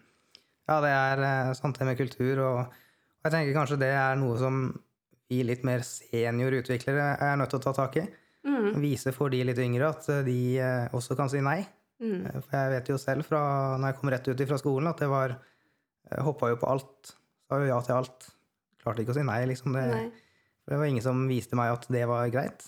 Ja, 0.70 0.80
det 0.84 0.92
er 0.96 1.22
eh, 1.28 1.54
sant 1.58 1.78
det 1.80 1.88
med 1.88 2.00
kultur, 2.00 2.42
og, 2.46 2.82
jeg 3.24 3.32
tenker 3.32 3.56
kanskje 3.56 3.80
det 3.80 3.94
er 3.96 4.18
noe 4.20 4.36
som 4.36 4.66
vi 5.32 5.40
litt 5.48 5.62
mer 5.64 5.80
seniorutviklere 5.88 7.14
er 7.24 7.38
nødt 7.40 7.54
til 7.54 7.62
å 7.62 7.64
ta 7.64 7.72
tak 7.78 7.96
i. 8.02 8.04
Mm. 8.44 8.82
Vise 8.84 9.14
for 9.16 9.32
de 9.32 9.40
litt 9.48 9.62
yngre 9.64 9.94
at 9.94 10.10
eh, 10.12 10.26
de 10.28 10.40
eh, 10.60 10.96
også 10.96 11.16
kan 11.20 11.32
si 11.32 11.40
nei. 11.44 11.62
Mm. 12.04 12.28
For 12.44 12.58
jeg 12.58 12.74
vet 12.74 12.92
jo 12.92 13.00
selv 13.00 13.28
fra 13.30 13.42
når 13.80 13.94
jeg 13.94 14.00
kom 14.00 14.12
rett 14.12 14.28
ut 14.28 14.46
fra 14.50 14.60
skolen, 14.60 14.92
at 14.92 15.04
det 15.04 15.12
var 15.12 15.38
Hoppa 16.20 16.50
jo 16.52 16.58
på 16.60 16.68
alt. 16.68 17.14
Sa 17.48 17.58
jo 17.62 17.70
ja 17.70 17.78
til 17.82 17.96
alt. 17.96 18.26
Klarte 18.84 19.02
ikke 19.02 19.14
å 19.14 19.16
si 19.16 19.24
nei, 19.26 19.40
liksom. 19.48 19.72
Det, 19.74 19.84
Nei. 19.88 20.10
det 20.68 20.80
var 20.82 20.90
ingen 20.92 21.06
som 21.06 21.22
viste 21.30 21.56
meg 21.58 21.72
at 21.74 21.88
det 21.96 22.04
var 22.12 22.28
greit. 22.30 22.66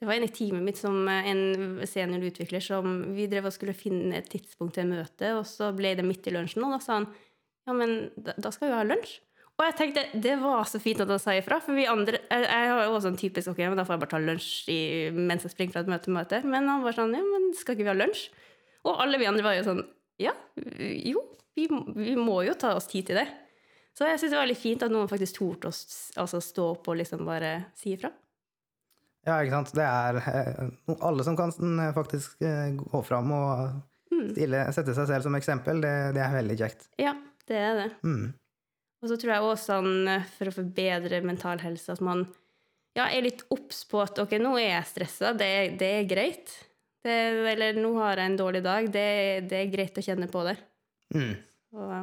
Det 0.00 0.08
var 0.08 0.16
en 0.16 0.24
i 0.24 0.32
teamet 0.32 0.64
mitt 0.64 0.78
som 0.80 1.02
eh, 1.12 1.26
en 1.28 1.80
seniorutvikler 1.84 2.62
som 2.64 3.00
vi 3.16 3.26
drev 3.28 3.50
og 3.50 3.54
skulle 3.54 3.76
finne 3.76 4.16
et 4.16 4.30
tidspunkt 4.32 4.78
til 4.78 4.88
møte, 4.88 5.34
og 5.36 5.44
så 5.48 5.74
ble 5.76 5.92
det 5.98 6.06
midt 6.06 6.30
i 6.30 6.32
lunsjen, 6.32 6.64
og 6.64 6.72
da 6.76 6.80
sa 6.84 7.00
han 7.02 7.10
ja, 7.68 7.74
men 7.76 8.08
da, 8.16 8.32
da 8.40 8.52
skal 8.54 8.70
vi 8.70 8.78
ha 8.78 8.86
lunsj. 8.86 9.18
Og 9.60 9.66
jeg 9.66 9.76
tenkte, 9.76 10.06
det 10.24 10.38
var 10.40 10.64
så 10.64 10.80
fint 10.80 11.02
at 11.04 11.10
han 11.12 11.20
sa 11.20 11.34
ifra, 11.36 11.58
for 11.60 11.76
vi 11.76 11.84
andre 11.84 12.22
Jeg, 12.22 12.46
jeg 12.46 12.68
har 12.70 12.78
jo 12.86 12.94
også 12.96 13.10
en 13.10 13.18
typisk 13.20 13.50
ok, 13.52 13.58
men 13.66 13.76
da 13.76 13.84
får 13.84 13.98
jeg 13.98 14.02
bare 14.06 14.12
ta 14.14 14.20
lunsj 14.22 14.70
i, 14.72 14.78
mens 15.12 15.44
jeg 15.44 15.52
springer 15.52 15.74
fra 15.74 15.82
et 15.84 15.90
møte 15.92 16.06
til 16.06 16.16
møte. 16.16 16.40
Men 16.48 16.70
han 16.70 16.86
var 16.86 16.96
sånn 16.96 17.12
ja, 17.12 17.20
men 17.26 17.50
skal 17.58 17.76
ikke 17.76 17.84
vi 17.84 17.92
ha 17.92 17.96
lunsj? 17.98 18.22
Og 18.88 19.02
alle 19.04 19.20
vi 19.20 19.28
andre 19.28 19.44
var 19.44 19.58
jo 19.58 19.66
sånn 19.66 19.82
ja, 20.20 20.32
jo, 20.56 21.20
vi, 21.56 21.66
vi 21.68 22.16
må 22.16 22.40
jo 22.46 22.56
ta 22.56 22.72
oss 22.76 22.88
tid 22.88 23.10
til 23.10 23.20
det. 23.20 23.26
Så 23.96 24.08
jeg 24.08 24.22
syns 24.22 24.32
det 24.32 24.40
var 24.40 24.48
litt 24.48 24.60
fint 24.60 24.82
at 24.86 24.92
noen 24.92 25.10
faktisk 25.10 25.36
torde 25.42 25.68
å 25.68 25.76
altså, 26.22 26.40
stå 26.40 26.66
opp 26.78 26.88
og 26.88 26.96
liksom 27.02 27.28
bare 27.28 27.52
si 27.76 27.92
ifra. 27.98 28.08
Ja, 29.28 29.36
ikke 29.44 29.52
sant. 29.58 29.72
Det 29.76 29.84
er 29.84 30.18
eh, 30.20 30.94
alle 31.04 31.24
som 31.26 31.36
kan 31.36 31.52
eh, 31.52 31.92
faktisk 31.96 32.40
eh, 32.46 32.70
gå 32.80 33.02
fram 33.06 33.32
og 33.36 33.70
Mm. 34.10 34.32
stille, 34.34 34.60
sette 34.74 34.92
seg 34.96 35.06
selv 35.06 35.22
som 35.22 35.36
eksempel, 35.38 35.78
det, 35.80 35.90
det 36.16 36.20
er 36.20 36.32
veldig 36.34 36.54
kjekt. 36.58 36.88
Ja, 36.98 37.12
det 37.46 37.56
er 37.56 37.76
det. 37.78 37.84
Mm. 38.02 38.32
Og 39.00 39.08
så 39.08 39.16
tror 39.22 39.30
jeg 39.32 39.44
også 39.46 39.76
sånn, 39.78 40.08
for 40.34 40.50
å 40.50 40.54
forbedre 40.56 41.20
mental 41.24 41.62
helse, 41.62 41.94
at 41.94 42.02
man 42.04 42.24
ja, 42.98 43.06
er 43.06 43.22
litt 43.22 43.44
obs 43.54 43.84
på 43.88 44.00
at 44.02 44.18
ok, 44.20 44.34
nå 44.42 44.56
er 44.58 44.74
jeg 44.74 44.88
stressa, 44.90 45.30
det, 45.38 45.78
det 45.80 45.92
er 46.00 46.08
greit. 46.10 46.52
Det, 47.06 47.14
eller 47.54 47.78
nå 47.78 47.94
har 48.00 48.18
jeg 48.20 48.32
en 48.32 48.36
dårlig 48.42 48.64
dag, 48.66 48.90
det, 48.92 49.06
det 49.48 49.60
er 49.62 49.70
greit 49.72 50.02
å 50.02 50.04
kjenne 50.04 50.28
på 50.28 50.42
det. 50.50 50.56
Mm. 51.14 51.32
Og 51.78 51.94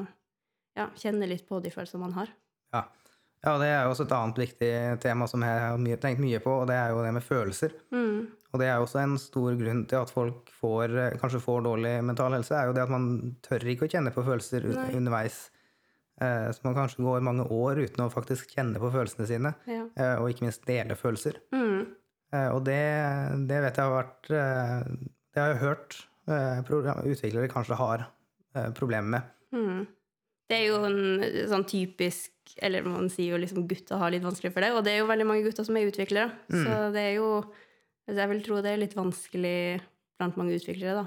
ja, 0.79 0.87
kjenne 1.03 1.27
litt 1.29 1.43
på 1.45 1.59
de 1.61 1.75
følelsene 1.75 2.01
man 2.07 2.15
har. 2.17 2.31
Ja. 2.73 2.85
Ja, 3.47 3.53
det 3.61 3.67
er 3.71 3.85
jo 3.85 3.93
også 3.93 4.03
et 4.03 4.11
annet 4.17 4.39
viktig 4.41 4.69
tema 4.99 5.27
som 5.31 5.43
jeg 5.45 5.59
har 5.63 5.77
mye, 5.79 5.95
tenkt 6.03 6.19
mye 6.19 6.39
på, 6.43 6.51
og 6.51 6.65
det 6.67 6.75
er 6.75 6.89
jo 6.91 7.03
det 7.05 7.13
med 7.15 7.23
følelser. 7.23 7.75
Mm. 7.95 8.25
Og 8.51 8.59
det 8.59 8.67
er 8.67 8.75
jo 8.79 8.87
også 8.87 8.99
en 9.03 9.13
stor 9.21 9.55
grunn 9.59 9.83
til 9.87 10.01
at 10.01 10.11
folk 10.11 10.49
får, 10.59 10.95
eh, 10.99 11.15
kanskje 11.21 11.39
får 11.43 11.61
dårlig 11.63 11.93
mental 12.03 12.35
helse, 12.35 12.51
er 12.57 12.67
jo 12.67 12.75
det 12.75 12.83
at 12.83 12.91
man 12.91 13.05
tør 13.45 13.63
ikke 13.71 13.87
å 13.87 13.91
kjenne 13.93 14.11
på 14.15 14.25
følelser 14.27 14.67
Nei. 14.67 14.89
underveis. 14.99 15.37
Eh, 16.19 16.49
Så 16.51 16.63
man 16.65 16.75
kanskje 16.75 17.03
går 17.05 17.23
mange 17.23 17.45
år 17.47 17.79
uten 17.85 18.03
å 18.03 18.11
faktisk 18.11 18.51
kjenne 18.55 18.79
på 18.81 18.91
følelsene 18.91 19.27
sine, 19.29 19.53
Ja. 19.67 19.85
eh, 19.95 20.15
og 20.19 20.29
ikke 20.33 20.47
minst 20.47 20.65
dele 20.65 20.95
følelser. 20.99 21.39
Mm. 21.53 21.85
Eh, 22.33 22.49
Og 22.51 22.63
det, 22.65 23.47
det 23.47 23.61
vet 23.63 23.75
jeg 23.77 23.85
har 23.85 24.03
vært 24.03 24.27
Det 24.27 25.39
har 25.43 25.53
jeg 25.53 25.61
hørt 25.63 26.03
utviklere 26.27 27.47
kanskje 27.47 27.75
har 27.77 28.07
problemer 28.75 29.07
med. 29.07 29.21
Mm. 29.53 29.87
Det 30.47 30.57
er 30.57 30.65
jo 30.69 30.77
en 30.87 31.23
sånn 31.51 31.65
typisk 31.67 32.31
Eller 32.63 32.85
man 32.87 33.09
sier 33.11 33.33
jo 33.33 33.39
liksom 33.41 33.65
gutter 33.67 33.99
har 33.99 34.13
litt 34.13 34.23
vanskelig 34.23 34.53
for 34.55 34.63
det, 34.63 34.71
og 34.73 34.85
det 34.85 34.93
er 34.95 35.01
jo 35.01 35.09
veldig 35.09 35.25
mange 35.27 35.43
gutter 35.45 35.67
som 35.67 35.77
er 35.77 35.89
utviklere. 35.89 36.31
Så 36.47 36.77
det 36.95 37.03
er 37.03 37.15
jo 37.19 37.27
altså 37.43 38.19
Jeg 38.21 38.31
vil 38.31 38.43
tro 38.45 38.61
det 38.63 38.71
er 38.71 38.79
litt 38.81 38.95
vanskelig 38.97 39.57
blant 40.17 40.37
mange 40.39 40.55
utviklere, 40.57 41.03
da. 41.03 41.05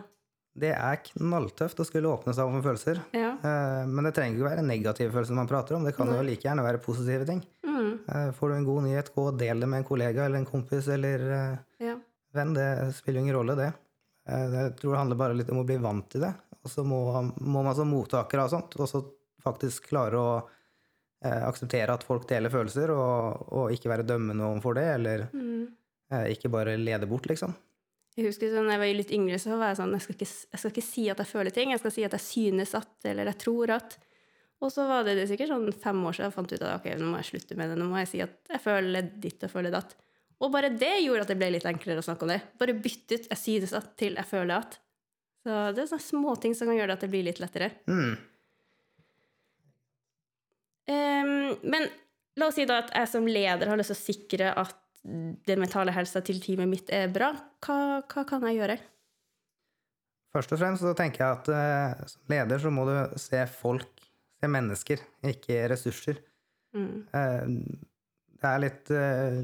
Det 0.61 0.71
er 0.75 0.99
knalltøft 1.07 1.79
å 1.81 1.87
skulle 1.87 2.11
åpne 2.11 2.35
seg 2.37 2.51
om 2.51 2.63
følelser. 2.63 3.01
Ja. 3.17 3.33
Eh, 3.39 3.87
Men 3.89 4.07
det 4.07 4.13
trenger 4.17 4.37
ikke 4.37 4.49
være 4.51 4.67
negative 4.67 5.15
følelser 5.15 5.39
man 5.39 5.49
prater 5.51 5.77
om. 5.77 5.87
Det 5.87 5.95
kan 5.97 6.11
jo 6.11 6.21
like 6.27 6.45
gjerne 6.45 6.65
være 6.67 6.83
positive 6.83 7.27
ting. 7.29 7.41
Mm. 7.65 7.93
Eh, 8.05 8.31
Får 8.37 8.51
du 8.51 8.57
en 8.57 8.67
god 8.67 8.83
nyhet, 8.89 9.13
gå 9.15 9.27
og 9.31 9.39
del 9.41 9.63
det 9.63 9.69
med 9.71 9.83
en 9.83 9.89
kollega 9.89 10.27
eller 10.27 10.43
en 10.43 10.49
kompis 10.49 10.91
eller 10.91 11.25
eh, 11.37 11.87
ja. 11.87 11.95
venn. 12.37 12.53
Det 12.59 12.69
spiller 12.99 13.23
jo 13.23 13.25
ingen 13.29 13.39
rolle, 13.39 13.57
det. 13.59 13.71
Jeg 14.31 14.75
tror 14.79 14.93
det 14.93 14.99
handler 15.01 15.19
bare 15.19 15.35
litt 15.39 15.49
om 15.51 15.63
å 15.63 15.67
bli 15.67 15.79
vant 15.83 16.07
til 16.13 16.27
det. 16.27 16.35
Og 16.61 16.71
så 16.71 16.85
må, 16.87 17.01
må 17.41 17.63
man 17.65 17.75
som 17.75 17.89
mottaker 17.91 18.43
av 18.43 18.51
sånt 18.53 18.77
også 18.77 19.01
faktisk 19.45 19.89
klare 19.91 20.21
å 20.21 20.31
eh, 21.25 21.43
akseptere 21.49 21.93
at 21.93 22.05
folk 22.07 22.27
deler 22.29 22.53
følelser, 22.53 22.93
og, 22.95 23.49
og 23.53 23.73
ikke 23.75 23.91
være 23.93 24.07
dømmende 24.09 24.47
overfor 24.47 24.75
det, 24.79 24.87
eller 24.99 25.27
Mm. 25.33 25.67
eh, 26.13 26.27
ikke 26.35 26.51
bare 26.53 26.77
lede 26.81 27.07
bort, 27.11 27.27
liksom. 27.29 27.55
Jeg 28.17 28.27
husker 28.27 28.51
sånn, 28.53 28.69
jeg 28.69 28.81
var 28.81 28.87
litt 28.99 29.11
yngre, 29.15 29.39
så 29.39 29.57
var 29.57 29.69
jeg 29.71 29.77
sånn 29.79 29.93
jeg 29.95 30.03
skal, 30.03 30.15
ikke, 30.17 30.31
jeg 30.53 30.59
skal 30.61 30.71
ikke 30.73 30.83
si 30.87 31.09
at 31.11 31.19
jeg 31.23 31.27
føler 31.31 31.51
ting, 31.55 31.71
jeg 31.71 31.79
skal 31.81 31.93
si 31.95 32.05
at 32.05 32.13
jeg 32.17 32.25
synes 32.27 32.75
at, 32.75 32.91
eller 33.05 33.25
jeg 33.31 33.39
tror 33.39 33.71
at. 33.71 33.99
Og 34.61 34.69
så 34.75 34.85
var 34.89 35.05
det, 35.07 35.15
det 35.17 35.29
sikkert 35.31 35.49
sånn 35.49 35.73
fem 35.73 36.01
år 36.05 36.13
siden 36.13 36.27
jeg 36.29 36.35
fant 36.35 36.53
ut 36.53 36.63
at 36.67 36.75
ok, 36.81 36.89
nå 37.01 37.07
må 37.09 37.17
jeg 37.23 37.29
slutte 37.31 37.57
med 37.57 37.71
det. 37.71 37.77
Nå 37.81 37.87
må 37.89 37.97
jeg 38.03 38.09
si 38.11 38.21
at 38.21 38.51
jeg 38.51 38.61
føler 38.61 39.07
ditt 39.23 39.47
og 39.47 39.51
føler 39.55 39.73
datt. 39.73 39.95
Og 40.41 40.51
bare 40.53 40.69
det 40.75 40.91
gjorde 41.05 41.23
at 41.25 41.29
det 41.33 41.39
ble 41.41 41.49
litt 41.55 41.65
enklere 41.69 42.03
å 42.03 42.05
snakke 42.05 42.27
om 42.27 42.33
det. 42.35 42.41
Bare 42.61 42.75
bytte 42.75 43.15
ut 43.17 43.29
'jeg 43.31 43.39
synes 43.39 43.73
at' 43.73 43.97
til 43.97 44.15
'jeg 44.17 44.27
føler 44.27 44.55
at'. 44.61 44.77
Så 45.45 45.75
det 45.75 45.79
er 45.85 45.97
sånne 45.97 46.11
småting 46.11 46.55
som 46.55 46.67
kan 46.69 46.77
gjøre 46.77 46.89
det 46.89 46.99
at 46.99 47.01
det 47.01 47.11
blir 47.11 47.25
litt 47.25 47.41
lettere. 47.41 47.71
Mm. 47.89 48.19
Ehm, 50.91 51.57
men 51.63 51.89
la 52.41 52.49
oss 52.51 52.59
si 52.59 52.67
da 52.69 52.81
at 52.83 52.95
jeg 52.95 53.11
som 53.13 53.29
leder 53.29 53.71
har 53.71 53.79
lyst 53.79 53.93
til 53.95 53.99
å 53.99 54.05
sikre 54.05 54.55
at 54.59 54.79
den 55.03 55.63
mentale 55.63 55.95
helsa 55.97 56.21
til 56.25 56.41
teamet 56.43 56.69
mitt 56.69 56.91
er 56.93 57.09
bra. 57.13 57.33
Hva, 57.65 58.03
hva 58.05 58.25
kan 58.29 58.45
jeg 58.49 58.61
gjøre? 58.61 58.77
Først 60.31 60.53
og 60.55 60.61
fremst 60.61 60.85
så 60.85 60.93
tenker 60.99 61.25
jeg 61.25 61.39
at 61.39 61.49
uh, 61.51 62.03
som 62.11 62.31
leder 62.31 62.61
så 62.63 62.71
må 62.75 62.85
du 62.87 62.95
se 63.19 63.41
folk, 63.51 64.05
se 64.39 64.51
mennesker, 64.51 65.03
ikke 65.33 65.65
ressurser. 65.73 66.21
Mm. 66.77 67.07
Uh, 67.11 67.81
det 68.41 68.51
er 68.51 68.63
litt, 68.63 68.93
uh, 68.95 69.41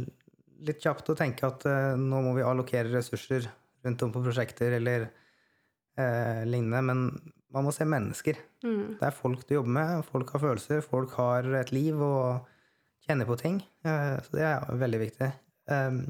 litt 0.68 0.82
kjapt 0.82 1.10
å 1.10 1.16
tenke 1.18 1.48
at 1.48 1.66
eh, 1.68 1.98
nå 2.00 2.20
må 2.24 2.30
vi 2.32 2.44
allokere 2.46 2.88
ressurser 2.94 3.44
rundt 3.84 4.04
om 4.06 4.12
på 4.14 4.22
prosjekter 4.24 4.78
eller 4.78 5.10
lignende, 6.48 6.80
men 6.84 7.02
man 7.54 7.66
må 7.66 7.72
se 7.74 7.86
mennesker. 7.88 8.38
Mm. 8.64 8.98
Det 8.98 9.06
er 9.06 9.14
folk 9.14 9.44
du 9.46 9.56
jobber 9.56 9.74
med, 9.78 10.04
folk 10.10 10.30
har 10.34 10.42
følelser, 10.42 10.84
folk 10.84 11.14
har 11.18 11.46
et 11.60 11.72
liv 11.74 12.00
og 12.02 12.46
kjenner 13.06 13.28
på 13.28 13.38
ting. 13.40 13.60
Eh, 13.86 14.16
så 14.24 14.34
det 14.34 14.46
er 14.48 14.80
veldig 14.82 15.02
viktig. 15.02 15.30
Eh, 15.70 16.00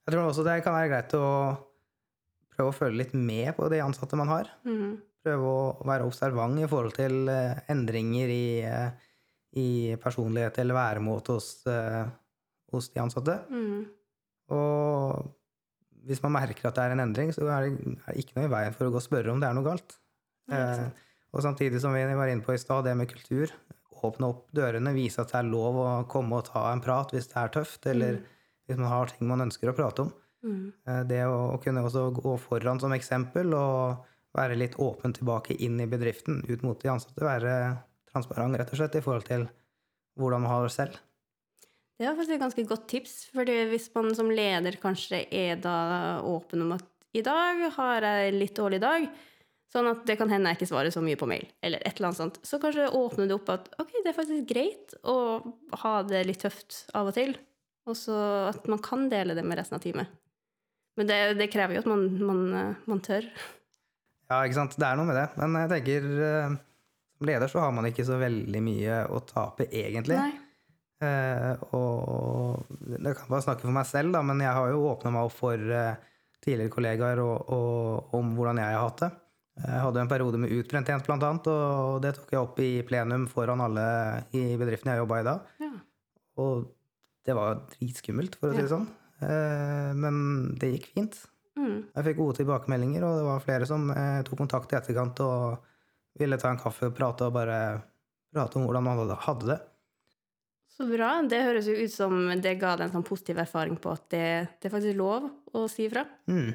jeg 0.00 0.14
tror 0.14 0.30
også 0.30 0.46
det 0.46 0.60
kan 0.64 0.76
være 0.76 0.90
greit 0.92 1.14
å 1.18 1.28
prøve 2.54 2.72
å 2.72 2.76
følge 2.76 3.02
litt 3.02 3.14
med 3.14 3.52
på 3.58 3.68
de 3.72 3.82
ansatte 3.84 4.18
man 4.18 4.32
har. 4.32 4.50
Mm. 4.66 4.98
Prøve 5.20 5.52
å 5.52 5.62
være 5.86 6.08
observant 6.08 6.60
i 6.60 6.68
forhold 6.70 6.96
til 6.96 7.30
eh, 7.32 7.60
endringer 7.72 8.32
i, 8.32 8.44
eh, 8.64 9.08
i 9.60 9.68
personlighet 10.00 10.62
eller 10.62 10.78
væremåte 10.78 11.36
hos, 11.36 11.50
hos 12.70 12.92
de 12.94 13.02
ansatte. 13.02 13.36
Mm. 13.50 13.84
Og 14.56 15.26
hvis 16.08 16.22
man 16.24 16.38
merker 16.38 16.70
at 16.70 16.78
det 16.78 16.84
er 16.84 16.94
en 16.94 17.04
endring, 17.04 17.32
så 17.34 17.44
er 17.52 17.68
det 17.68 17.96
ikke 18.18 18.38
noe 18.38 18.48
i 18.48 18.52
veien 18.54 18.76
for 18.76 18.88
å 18.88 18.94
gå 18.94 19.00
og 19.02 19.04
spørre 19.04 19.34
om 19.34 19.42
det 19.42 19.50
er 19.50 19.56
noe 19.58 19.66
galt. 19.66 19.98
Eh, 20.50 20.86
og 21.30 21.44
samtidig 21.44 21.80
som 21.82 21.94
vi 21.94 22.02
var 22.04 22.30
inne 22.30 22.44
på 22.44 22.54
i 22.54 22.60
stad, 22.60 22.84
det 22.84 22.96
med 22.98 23.10
kultur. 23.10 23.52
Åpne 24.00 24.30
opp 24.32 24.46
dørene, 24.56 24.94
vise 24.96 25.20
at 25.22 25.32
det 25.32 25.42
er 25.42 25.50
lov 25.50 25.76
å 25.78 25.88
komme 26.10 26.40
og 26.40 26.48
ta 26.48 26.70
en 26.72 26.82
prat 26.82 27.12
hvis 27.12 27.28
det 27.30 27.36
er 27.36 27.52
tøft, 27.54 27.86
eller 27.90 28.22
hvis 28.66 28.80
man 28.80 28.90
har 28.90 29.12
ting 29.12 29.28
man 29.28 29.44
ønsker 29.44 29.70
å 29.70 29.76
prate 29.76 30.06
om. 30.06 30.14
Mm. 30.46 30.72
Eh, 30.88 31.02
Det 31.10 31.20
å 31.28 31.40
å 31.54 31.60
kunne 31.62 31.84
også 31.84 32.08
gå 32.16 32.36
foran 32.40 32.80
som 32.80 32.94
eksempel 32.96 33.54
og 33.54 34.06
være 34.36 34.56
litt 34.58 34.78
åpen 34.78 35.12
tilbake 35.12 35.56
inn 35.58 35.80
i 35.82 35.88
bedriften, 35.90 36.42
ut 36.48 36.62
mot 36.62 36.80
de 36.80 36.90
ansatte. 36.92 37.24
Være 37.24 37.54
transparent, 38.10 38.56
rett 38.58 38.72
og 38.72 38.80
slett, 38.80 38.98
i 38.98 39.04
forhold 39.04 39.26
til 39.26 39.48
hvordan 40.18 40.44
man 40.44 40.52
har 40.52 40.66
det 40.66 40.74
selv. 40.74 40.98
Det 42.00 42.06
er 42.08 42.14
faktisk 42.16 42.32
et 42.38 42.40
ganske 42.40 42.64
godt 42.64 42.86
tips, 42.88 43.14
fordi 43.34 43.56
hvis 43.68 43.90
man 43.94 44.14
som 44.16 44.30
leder 44.32 44.78
kanskje 44.80 45.26
er 45.28 45.58
da 45.60 46.22
åpen 46.24 46.64
om 46.64 46.72
at 46.78 46.86
i 47.12 47.22
dag 47.26 47.60
har 47.74 48.06
jeg 48.06 48.30
en 48.30 48.38
litt 48.40 48.54
dårlig 48.56 48.78
dag, 48.80 49.04
sånn 49.70 49.90
at 49.90 50.02
det 50.08 50.16
kan 50.18 50.30
hende 50.32 50.50
jeg 50.50 50.60
ikke 50.60 50.70
svarer 50.72 50.94
så 50.94 51.02
mye 51.04 51.18
på 51.18 51.28
mail, 51.30 51.46
eller 51.62 51.82
et 51.84 51.94
eller 51.96 52.10
annet 52.10 52.20
sånt, 52.20 52.40
så 52.46 52.58
kanskje 52.62 52.88
åpner 52.96 53.30
det 53.30 53.36
opp 53.36 53.52
at 53.54 53.68
ok, 53.78 53.92
det 54.00 54.10
er 54.10 54.16
faktisk 54.16 54.48
greit 54.50 54.96
å 55.06 55.16
ha 55.84 55.94
det 56.06 56.24
litt 56.26 56.42
tøft 56.42 56.82
av 56.98 57.12
og 57.12 57.16
til, 57.18 57.36
og 57.86 57.98
så 57.98 58.16
at 58.50 58.66
man 58.70 58.82
kan 58.82 59.06
dele 59.12 59.36
det 59.38 59.46
med 59.46 59.60
resten 59.60 59.78
av 59.78 59.84
teamet. 59.84 60.10
Men 60.98 61.08
det, 61.08 61.20
det 61.38 61.48
krever 61.52 61.78
jo 61.78 61.84
at 61.84 61.88
man, 61.88 62.02
man, 62.18 62.42
eh, 62.56 62.82
man 62.90 62.98
tør. 63.04 63.28
Ja, 64.30 64.42
ikke 64.42 64.58
sant. 64.58 64.74
Det 64.78 64.84
er 64.86 64.98
noe 64.98 65.08
med 65.08 65.16
det. 65.16 65.28
Men 65.40 65.56
jeg 65.62 65.70
tenker 65.70 66.08
eh, 66.26 66.58
som 67.20 67.28
leder 67.28 67.50
så 67.52 67.62
har 67.62 67.72
man 67.76 67.88
ikke 67.88 68.04
så 68.08 68.18
veldig 68.20 68.60
mye 68.64 69.00
å 69.12 69.18
tape, 69.28 69.66
egentlig. 69.76 70.18
Eh, 71.04 71.64
og 71.76 72.62
jeg 72.90 73.16
kan 73.16 73.32
bare 73.32 73.44
snakke 73.44 73.66
for 73.66 73.76
meg 73.76 73.88
selv, 73.88 74.14
da, 74.14 74.22
men 74.24 74.40
jeg 74.40 74.52
har 74.56 74.70
jo 74.72 74.86
åpna 74.90 75.12
meg 75.14 75.28
opp 75.28 75.34
for 75.36 75.56
eh, 75.56 75.98
tidligere 76.40 76.72
kollegaer 76.72 77.20
og, 77.24 77.50
og, 77.52 78.14
om 78.16 78.32
hvordan 78.36 78.60
jeg 78.62 78.76
har 78.76 78.86
hatt 78.86 79.04
det. 79.04 79.10
Jeg 79.60 79.80
hadde 79.84 80.00
en 80.02 80.08
periode 80.10 80.38
med 80.40 80.52
utbrenthet, 80.56 81.08
annet, 81.10 81.48
og 81.52 82.00
det 82.04 82.14
tok 82.16 82.32
jeg 82.32 82.40
opp 82.40 82.60
i 82.64 82.70
plenum 82.86 83.26
foran 83.30 83.60
alle 83.60 83.84
i 84.36 84.56
bedriften 84.60 84.92
jeg 84.92 85.02
jobba 85.02 85.20
i 85.20 85.26
da. 85.26 85.34
Ja. 85.60 85.72
Og 86.40 86.68
det 87.28 87.36
var 87.36 87.60
dritskummelt, 87.74 88.38
for 88.40 88.50
å 88.50 88.54
si 88.56 88.62
det 88.62 88.68
Ja. 88.70 88.76
sånn. 88.76 88.88
Eh, 89.20 89.92
men 89.94 90.54
det 90.58 90.72
gikk 90.72 90.86
fint. 90.94 91.18
Mm. 91.58 91.84
Jeg 91.94 92.04
fikk 92.04 92.16
gode 92.16 92.38
tilbakemeldinger, 92.38 93.04
og 93.04 93.16
det 93.18 93.26
var 93.26 93.40
flere 93.44 93.66
som 93.68 93.90
eh, 93.90 94.22
tok 94.22 94.38
kontakt 94.38 94.72
i 94.72 94.76
etterkant 94.78 95.20
og 95.20 95.58
ville 96.18 96.38
ta 96.40 96.48
en 96.50 96.58
kaffe 96.58 96.88
og 96.88 96.96
prate 96.96 97.26
og 97.28 97.34
bare 97.34 97.82
prate 98.32 98.56
om 98.56 98.64
hvordan 98.64 98.86
man 98.86 99.16
hadde 99.26 99.46
det. 99.52 99.60
Så 100.70 100.86
bra. 100.88 101.20
Det 101.28 101.42
høres 101.44 101.66
jo 101.68 101.74
ut 101.76 101.92
som 101.92 102.14
det 102.40 102.54
ga 102.60 102.76
deg 102.78 102.86
en 102.88 102.94
sånn 102.94 103.04
positiv 103.06 103.36
erfaring 103.42 103.76
på 103.76 103.92
at 103.92 104.06
det, 104.14 104.26
det 104.62 104.70
er 104.70 104.72
faktisk 104.72 104.96
lov 104.96 105.26
å 105.52 105.66
si 105.68 105.84
ifra. 105.88 106.06
Mm. 106.30 106.54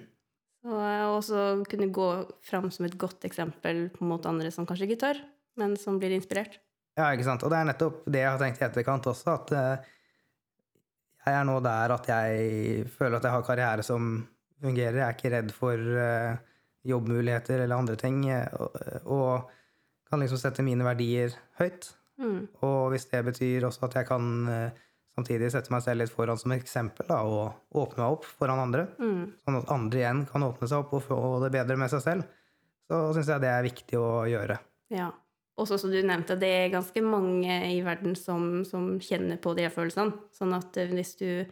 Og 0.66 1.18
også 1.20 1.42
kunne 1.70 1.92
gå 1.94 2.10
fram 2.46 2.72
som 2.74 2.88
et 2.88 2.98
godt 2.98 3.28
eksempel 3.28 3.88
mot 4.02 4.24
andre 4.26 4.50
som 4.54 4.66
kanskje 4.66 4.88
ikke 4.90 5.02
tør, 5.04 5.20
men 5.62 5.76
som 5.78 6.00
blir 6.02 6.16
inspirert. 6.16 6.58
Ja, 6.96 7.12
ikke 7.12 7.28
sant. 7.28 7.44
Og 7.44 7.52
det 7.52 7.60
er 7.60 7.68
nettopp 7.70 8.06
det 8.08 8.24
jeg 8.24 8.32
har 8.32 8.42
tenkt 8.42 8.62
i 8.62 8.66
etterkant 8.70 9.10
også, 9.12 9.36
at 9.36 9.54
eh, 9.56 9.92
jeg 11.26 11.38
er 11.42 11.46
nå 11.48 11.58
der 11.66 11.94
at 11.96 12.10
jeg 12.10 12.88
føler 12.96 13.18
at 13.20 13.28
jeg 13.28 13.36
har 13.36 13.46
karriere 13.46 13.86
som 13.86 14.16
fungerer. 14.64 15.02
Jeg 15.02 15.06
er 15.08 15.18
ikke 15.18 15.34
redd 15.34 15.52
for 15.54 16.00
eh, 16.06 16.40
jobbmuligheter 16.88 17.66
eller 17.66 17.84
andre 17.84 18.00
ting, 18.00 18.24
eh, 18.32 18.48
og, 19.04 19.52
kan 20.06 20.22
liksom 20.22 20.38
sette 20.38 20.62
mine 20.62 20.86
verdier 20.86 21.34
høyt. 21.58 21.88
Mm. 22.22 22.44
Og 22.64 22.92
hvis 22.94 23.08
det 23.10 23.24
betyr 23.26 23.64
også 23.66 23.88
at 23.88 23.96
jeg 23.98 24.06
kan 24.06 24.28
samtidig 25.16 25.52
sette 25.54 25.72
meg 25.72 25.82
selv 25.86 26.02
litt 26.04 26.12
foran 26.14 26.38
som 26.40 26.52
eksempel, 26.56 27.08
da, 27.08 27.22
og 27.24 27.54
åpne 27.74 28.04
meg 28.04 28.16
opp 28.18 28.26
foran 28.28 28.60
andre, 28.68 28.88
Mm. 29.00 29.34
sånn 29.48 29.60
at 29.62 29.72
andre 29.72 30.00
igjen 30.02 30.26
kan 30.30 30.44
åpne 30.44 30.68
seg 30.68 30.80
opp 30.84 30.94
og 30.94 31.04
få 31.08 31.20
det 31.44 31.52
bedre 31.56 31.78
med 31.80 31.90
seg 31.90 32.02
selv, 32.04 32.26
så 32.90 33.14
syns 33.16 33.28
jeg 33.32 33.42
det 33.42 33.50
er 33.50 33.64
viktig 33.64 33.98
å 33.98 34.10
gjøre. 34.30 34.60
Ja. 34.94 35.12
Også 35.58 35.78
som 35.80 35.90
du 35.90 36.02
nevnte, 36.04 36.36
det 36.38 36.50
er 36.52 36.74
ganske 36.74 37.00
mange 37.02 37.48
i 37.72 37.80
verden 37.82 38.14
som, 38.20 38.66
som 38.68 39.00
kjenner 39.00 39.38
på 39.40 39.54
de 39.56 39.70
følelsene. 39.72 40.12
Sånn 40.36 40.52
at 40.54 40.76
eh, 40.78 40.92
hvis 40.92 41.14
du 41.16 41.46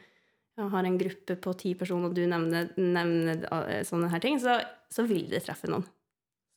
har 0.59 0.83
en 0.83 0.97
gruppe 0.99 1.37
på 1.39 1.53
ti 1.57 1.71
personer, 1.73 2.09
og 2.11 2.13
du 2.17 2.25
nevner, 2.27 2.67
nevner 2.75 3.45
eh, 3.71 3.83
sånne 3.87 4.11
her 4.11 4.19
ting, 4.19 4.35
så, 4.43 4.57
så 4.91 5.07
vil 5.07 5.29
det 5.31 5.45
treffe 5.47 5.71
noen. 5.71 5.87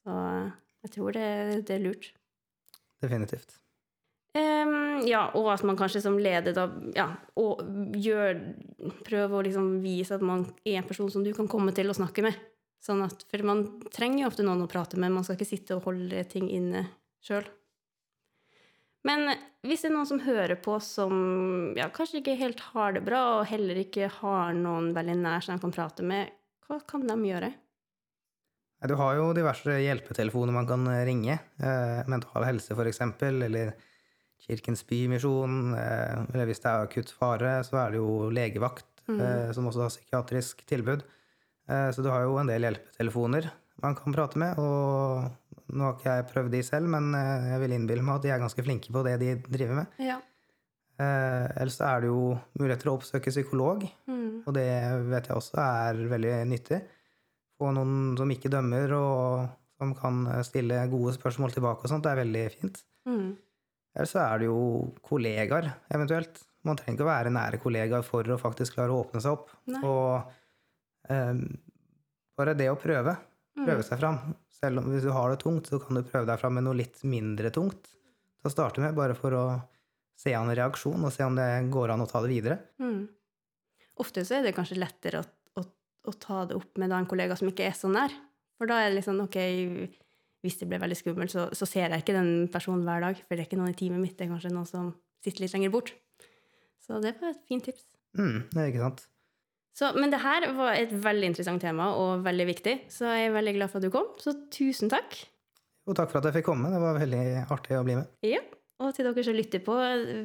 Så 0.02 0.10
eh, 0.10 0.50
jeg 0.82 0.92
tror 0.98 1.14
det, 1.14 1.28
det 1.70 1.76
er 1.78 1.84
lurt. 1.86 2.10
Definitivt. 3.00 3.60
Em, 4.36 5.06
ja, 5.08 5.22
og 5.38 5.48
at 5.54 5.62
man 5.64 5.78
kanskje 5.78 6.02
som 6.04 6.18
leder 6.20 6.52
da 6.56 6.66
ja, 6.96 7.06
og 7.40 7.62
gjør, 7.96 8.36
prøver 9.06 9.38
å 9.38 9.44
liksom 9.46 9.70
vise 9.84 10.18
at 10.18 10.24
man 10.24 10.44
er 10.66 10.82
en 10.82 10.88
person 10.88 11.08
som 11.12 11.24
du 11.24 11.32
kan 11.36 11.48
komme 11.48 11.72
til 11.76 11.88
å 11.88 11.96
snakke 11.96 12.24
med. 12.26 12.36
Sånn 12.84 13.00
at, 13.06 13.24
for 13.30 13.46
man 13.46 13.64
trenger 13.94 14.24
jo 14.24 14.30
ofte 14.30 14.44
noen 14.44 14.66
å 14.66 14.70
prate 14.70 15.00
med, 15.00 15.14
man 15.14 15.24
skal 15.24 15.38
ikke 15.38 15.48
sitte 15.48 15.78
og 15.78 15.88
holde 15.88 16.26
ting 16.28 16.50
inne 16.52 16.84
sjøl. 17.24 17.46
Men 19.06 19.30
hvis 19.66 19.84
det 19.84 19.88
er 19.88 19.94
noen 19.94 20.08
som 20.10 20.20
hører 20.20 20.58
på 20.60 20.76
som 20.82 21.14
ja, 21.78 21.88
kanskje 21.94 22.20
ikke 22.20 22.36
helt 22.40 22.60
har 22.74 22.96
det 22.96 23.04
bra, 23.06 23.22
og 23.38 23.48
heller 23.48 23.78
ikke 23.80 24.10
har 24.18 24.56
noen 24.58 24.90
veldig 24.96 25.16
nær 25.22 25.46
som 25.46 25.54
de 25.54 25.62
kan 25.62 25.74
prate 25.74 26.06
med, 26.06 26.34
hva 26.66 26.82
kan 26.84 27.06
de 27.06 27.16
gjøre? 27.30 27.52
Du 28.86 28.92
har 28.98 29.16
jo 29.16 29.30
diverse 29.34 29.78
hjelpetelefoner 29.80 30.52
man 30.52 30.66
kan 30.68 30.84
ringe. 31.06 31.38
Eh, 31.56 32.00
mental 32.10 32.44
helse, 32.44 32.74
eksempel, 32.76 33.40
eller 33.46 33.72
Kirkens 34.44 34.82
Bymisjon. 34.86 35.74
Eh, 35.74 36.24
eller 36.34 36.46
hvis 36.50 36.60
det 36.62 36.70
er 36.70 36.84
akutt 36.86 37.10
fare, 37.16 37.62
så 37.66 37.78
er 37.86 37.90
det 37.94 38.00
jo 38.02 38.30
legevakt, 38.30 38.86
eh, 39.08 39.52
som 39.56 39.66
også 39.70 39.82
har 39.86 39.88
psykiatrisk 39.94 40.64
tilbud. 40.66 41.02
Eh, 41.68 41.88
så 41.90 42.02
du 42.02 42.10
har 42.10 42.22
jo 42.26 42.36
en 42.38 42.46
del 42.46 42.62
hjelpetelefoner 42.68 43.50
man 43.82 43.94
kan 43.94 44.12
prate 44.14 44.38
med. 44.38 44.56
Og 44.58 45.26
nå 45.74 45.82
har 45.84 45.96
ikke 45.98 46.14
jeg 46.16 46.28
prøvd 46.32 46.50
de 46.54 46.62
selv, 46.62 46.86
men 46.88 47.10
jeg 47.12 47.60
vil 47.60 47.72
innbille 47.76 48.02
meg 48.06 48.16
at 48.16 48.22
de 48.22 48.30
er 48.30 48.38
ganske 48.40 48.62
flinke 48.64 48.92
på 48.94 49.02
det 49.04 49.18
de 49.20 49.34
driver 49.50 49.74
med. 49.82 49.86
Ja. 49.98 50.20
Eh, 50.98 51.46
ellers 51.60 51.80
er 51.84 52.00
det 52.00 52.08
jo 52.08 52.38
muligheter 52.58 52.88
å 52.88 52.94
oppsøke 52.96 53.28
psykolog, 53.34 53.82
Mm. 54.08 54.44
og 54.46 54.54
det 54.54 54.64
vet 55.10 55.26
jeg 55.28 55.36
også 55.36 55.58
er 55.60 55.94
veldig 56.08 56.46
nyttig. 56.48 56.78
Få 57.58 57.72
noen 57.74 58.16
som 58.16 58.28
ikke 58.30 58.48
dømmer, 58.52 58.92
og 58.96 59.48
som 59.78 59.94
kan 59.94 60.22
stille 60.44 60.88
gode 60.88 61.12
spørsmål 61.18 61.52
tilbake 61.52 61.84
og 61.84 61.88
sånt, 61.90 62.02
det 62.04 62.12
er 62.12 62.22
veldig 62.24 62.44
fint. 62.52 62.82
Mm. 63.06 63.36
Eller 63.96 64.08
så 64.10 64.20
er 64.20 64.42
det 64.42 64.48
jo 64.50 64.58
kollegaer, 65.06 65.70
eventuelt. 65.96 66.42
Man 66.68 66.76
trenger 66.76 66.98
ikke 66.98 67.06
å 67.06 67.08
være 67.08 67.32
nære 67.32 67.60
kollegaer 67.62 68.04
for 68.04 68.28
å 68.28 68.36
faktisk 68.40 68.76
klare 68.76 68.92
å 68.92 69.00
åpne 69.04 69.22
seg 69.24 69.36
opp. 69.38 69.52
Nei. 69.72 69.80
Og 69.86 71.12
eh, 71.12 71.38
bare 72.36 72.56
det 72.58 72.68
å 72.72 72.78
prøve. 72.80 73.16
Prøve 73.56 73.78
Mm. 73.80 73.86
seg 73.88 73.98
fram. 74.02 74.18
Selv 74.52 74.82
om 74.82 74.90
hvis 74.92 75.04
du 75.06 75.10
har 75.14 75.30
det 75.32 75.38
tungt, 75.40 75.68
så 75.70 75.78
kan 75.80 75.96
du 75.96 76.02
prøve 76.04 76.26
deg 76.28 76.40
fram 76.42 76.54
med 76.58 76.64
noe 76.66 76.76
litt 76.76 77.00
mindre 77.08 77.48
tungt 77.54 77.86
til 77.88 78.50
å 78.50 78.52
starte 78.52 78.82
med, 78.84 78.92
bare 78.96 79.14
for 79.16 79.32
å 79.32 79.44
se 80.16 80.34
an 80.36 80.48
reaksjon, 80.52 81.00
og 81.04 81.12
se 81.12 81.24
om 81.24 81.34
det 81.36 81.46
går 81.72 81.92
an 81.94 82.04
å 82.04 82.08
ta 82.10 82.20
det 82.24 82.28
videre. 82.34 82.58
Mm. 82.80 83.06
Ofte 84.00 84.24
så 84.28 84.36
er 84.38 84.42
det 84.44 84.54
kanskje 84.56 84.76
lettere 84.80 85.22
å, 85.22 85.26
å, 85.56 85.64
å 86.08 86.12
ta 86.20 86.42
det 86.50 86.56
opp 86.58 86.76
med 86.80 86.92
en 86.92 87.08
kollega 87.08 87.36
som 87.36 87.48
ikke 87.48 87.64
er 87.70 87.76
så 87.76 87.88
nær. 87.88 88.12
For 88.60 88.68
da 88.68 88.82
er 88.82 88.90
det 88.92 88.98
liksom, 89.00 89.20
ok, 89.24 89.36
hvis 90.46 90.60
det 90.62 90.68
ble 90.70 90.80
veldig 90.82 90.98
skummelt, 90.98 91.34
så, 91.34 91.48
så 91.56 91.68
ser 91.68 91.90
jeg 91.90 92.04
ikke 92.04 92.16
den 92.16 92.46
personen 92.52 92.86
hver 92.86 93.02
dag, 93.04 93.20
for 93.26 93.34
det 93.34 93.44
er 93.44 93.50
ikke 93.50 93.58
noen 93.60 93.74
i 93.74 93.78
teamet 93.78 94.02
mitt, 94.02 94.16
det 94.18 94.26
er 94.26 94.32
kanskje 94.32 94.54
noen 94.54 94.70
som 94.70 94.94
sitter 95.24 95.44
litt 95.44 95.56
lenger 95.56 95.74
bort. 95.74 95.92
Så 96.86 97.02
det 97.02 97.16
var 97.20 97.34
et 97.34 97.44
fint 97.50 97.66
tips. 97.66 97.86
Mm, 98.16 98.46
det 98.52 98.62
er 98.62 98.72
ikke 98.72 98.84
sant. 98.84 99.06
Så, 99.76 99.90
men 99.98 100.12
det 100.12 100.22
her 100.22 100.46
var 100.56 100.78
et 100.78 100.92
veldig 101.04 101.32
interessant 101.34 101.60
tema, 101.60 101.90
og 102.00 102.22
veldig 102.24 102.46
viktig, 102.48 102.76
så 102.92 103.10
jeg 103.12 103.28
er 103.28 103.34
veldig 103.34 103.56
glad 103.58 103.72
for 103.72 103.82
at 103.82 103.84
du 103.84 103.92
kom. 103.92 104.06
Så 104.22 104.32
tusen 104.54 104.92
takk. 104.92 105.18
Og 105.86 105.98
takk 105.98 106.10
for 106.12 106.22
at 106.22 106.30
jeg 106.30 106.38
fikk 106.38 106.48
komme. 106.48 106.70
Det 106.72 106.80
var 106.82 106.96
veldig 106.96 107.24
artig 107.44 107.76
å 107.76 107.82
bli 107.86 107.98
med. 107.98 108.08
Ja, 108.26 108.40
og 108.80 108.94
til 108.96 109.08
dere 109.08 109.26
som 109.26 109.36
lytter 109.36 109.62
på, 109.66 109.76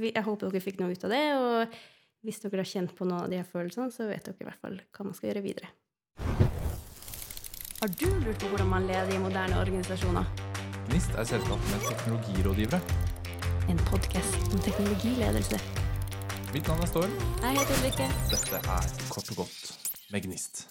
jeg 0.08 0.26
håper 0.28 0.48
dere 0.48 0.64
fikk 0.64 0.80
noe 0.80 0.96
ut 0.96 1.06
av 1.08 1.14
det, 1.14 1.26
og 1.36 1.76
hvis 2.26 2.42
dere 2.46 2.64
har 2.64 2.72
kjent 2.72 2.96
på 2.96 3.10
noen 3.10 3.26
av 3.26 3.30
de 3.34 3.42
her 3.42 3.52
følelsene, 3.52 3.92
så 3.94 4.08
vet 4.08 4.30
dere 4.30 4.40
i 4.40 4.50
hvert 4.50 4.64
fall 4.64 4.80
hva 4.80 5.08
man 5.10 5.18
skal 5.18 5.32
gjøre 5.32 5.46
videre. 5.50 6.51
Har 7.82 7.88
du 7.88 8.06
lurt 8.26 8.40
på 8.40 8.48
hvordan 8.48 8.68
man 8.68 8.84
leder 8.88 9.14
i 9.16 9.18
moderne 9.18 9.60
organisasjoner? 9.60 10.26
Gnist 10.90 11.16
er 11.18 11.24
selskapet 11.24 11.72
med 11.74 11.80
teknologirådgivere. 11.90 12.80
En 13.70 13.78
podcast 13.78 14.54
om 14.54 14.60
teknologiledelse. 14.60 15.60
Mitt 16.54 16.68
navn 16.68 16.82
er 16.82 16.86
Storm. 16.92 17.16
Jeg 17.42 17.58
heter 17.58 17.74
Ulrikke. 17.80 18.12
Dette 18.34 18.62
er 18.76 18.86
Kort 19.10 19.32
og 19.32 19.36
godt 19.42 19.74
med 20.12 20.22
Gnist. 20.22 20.68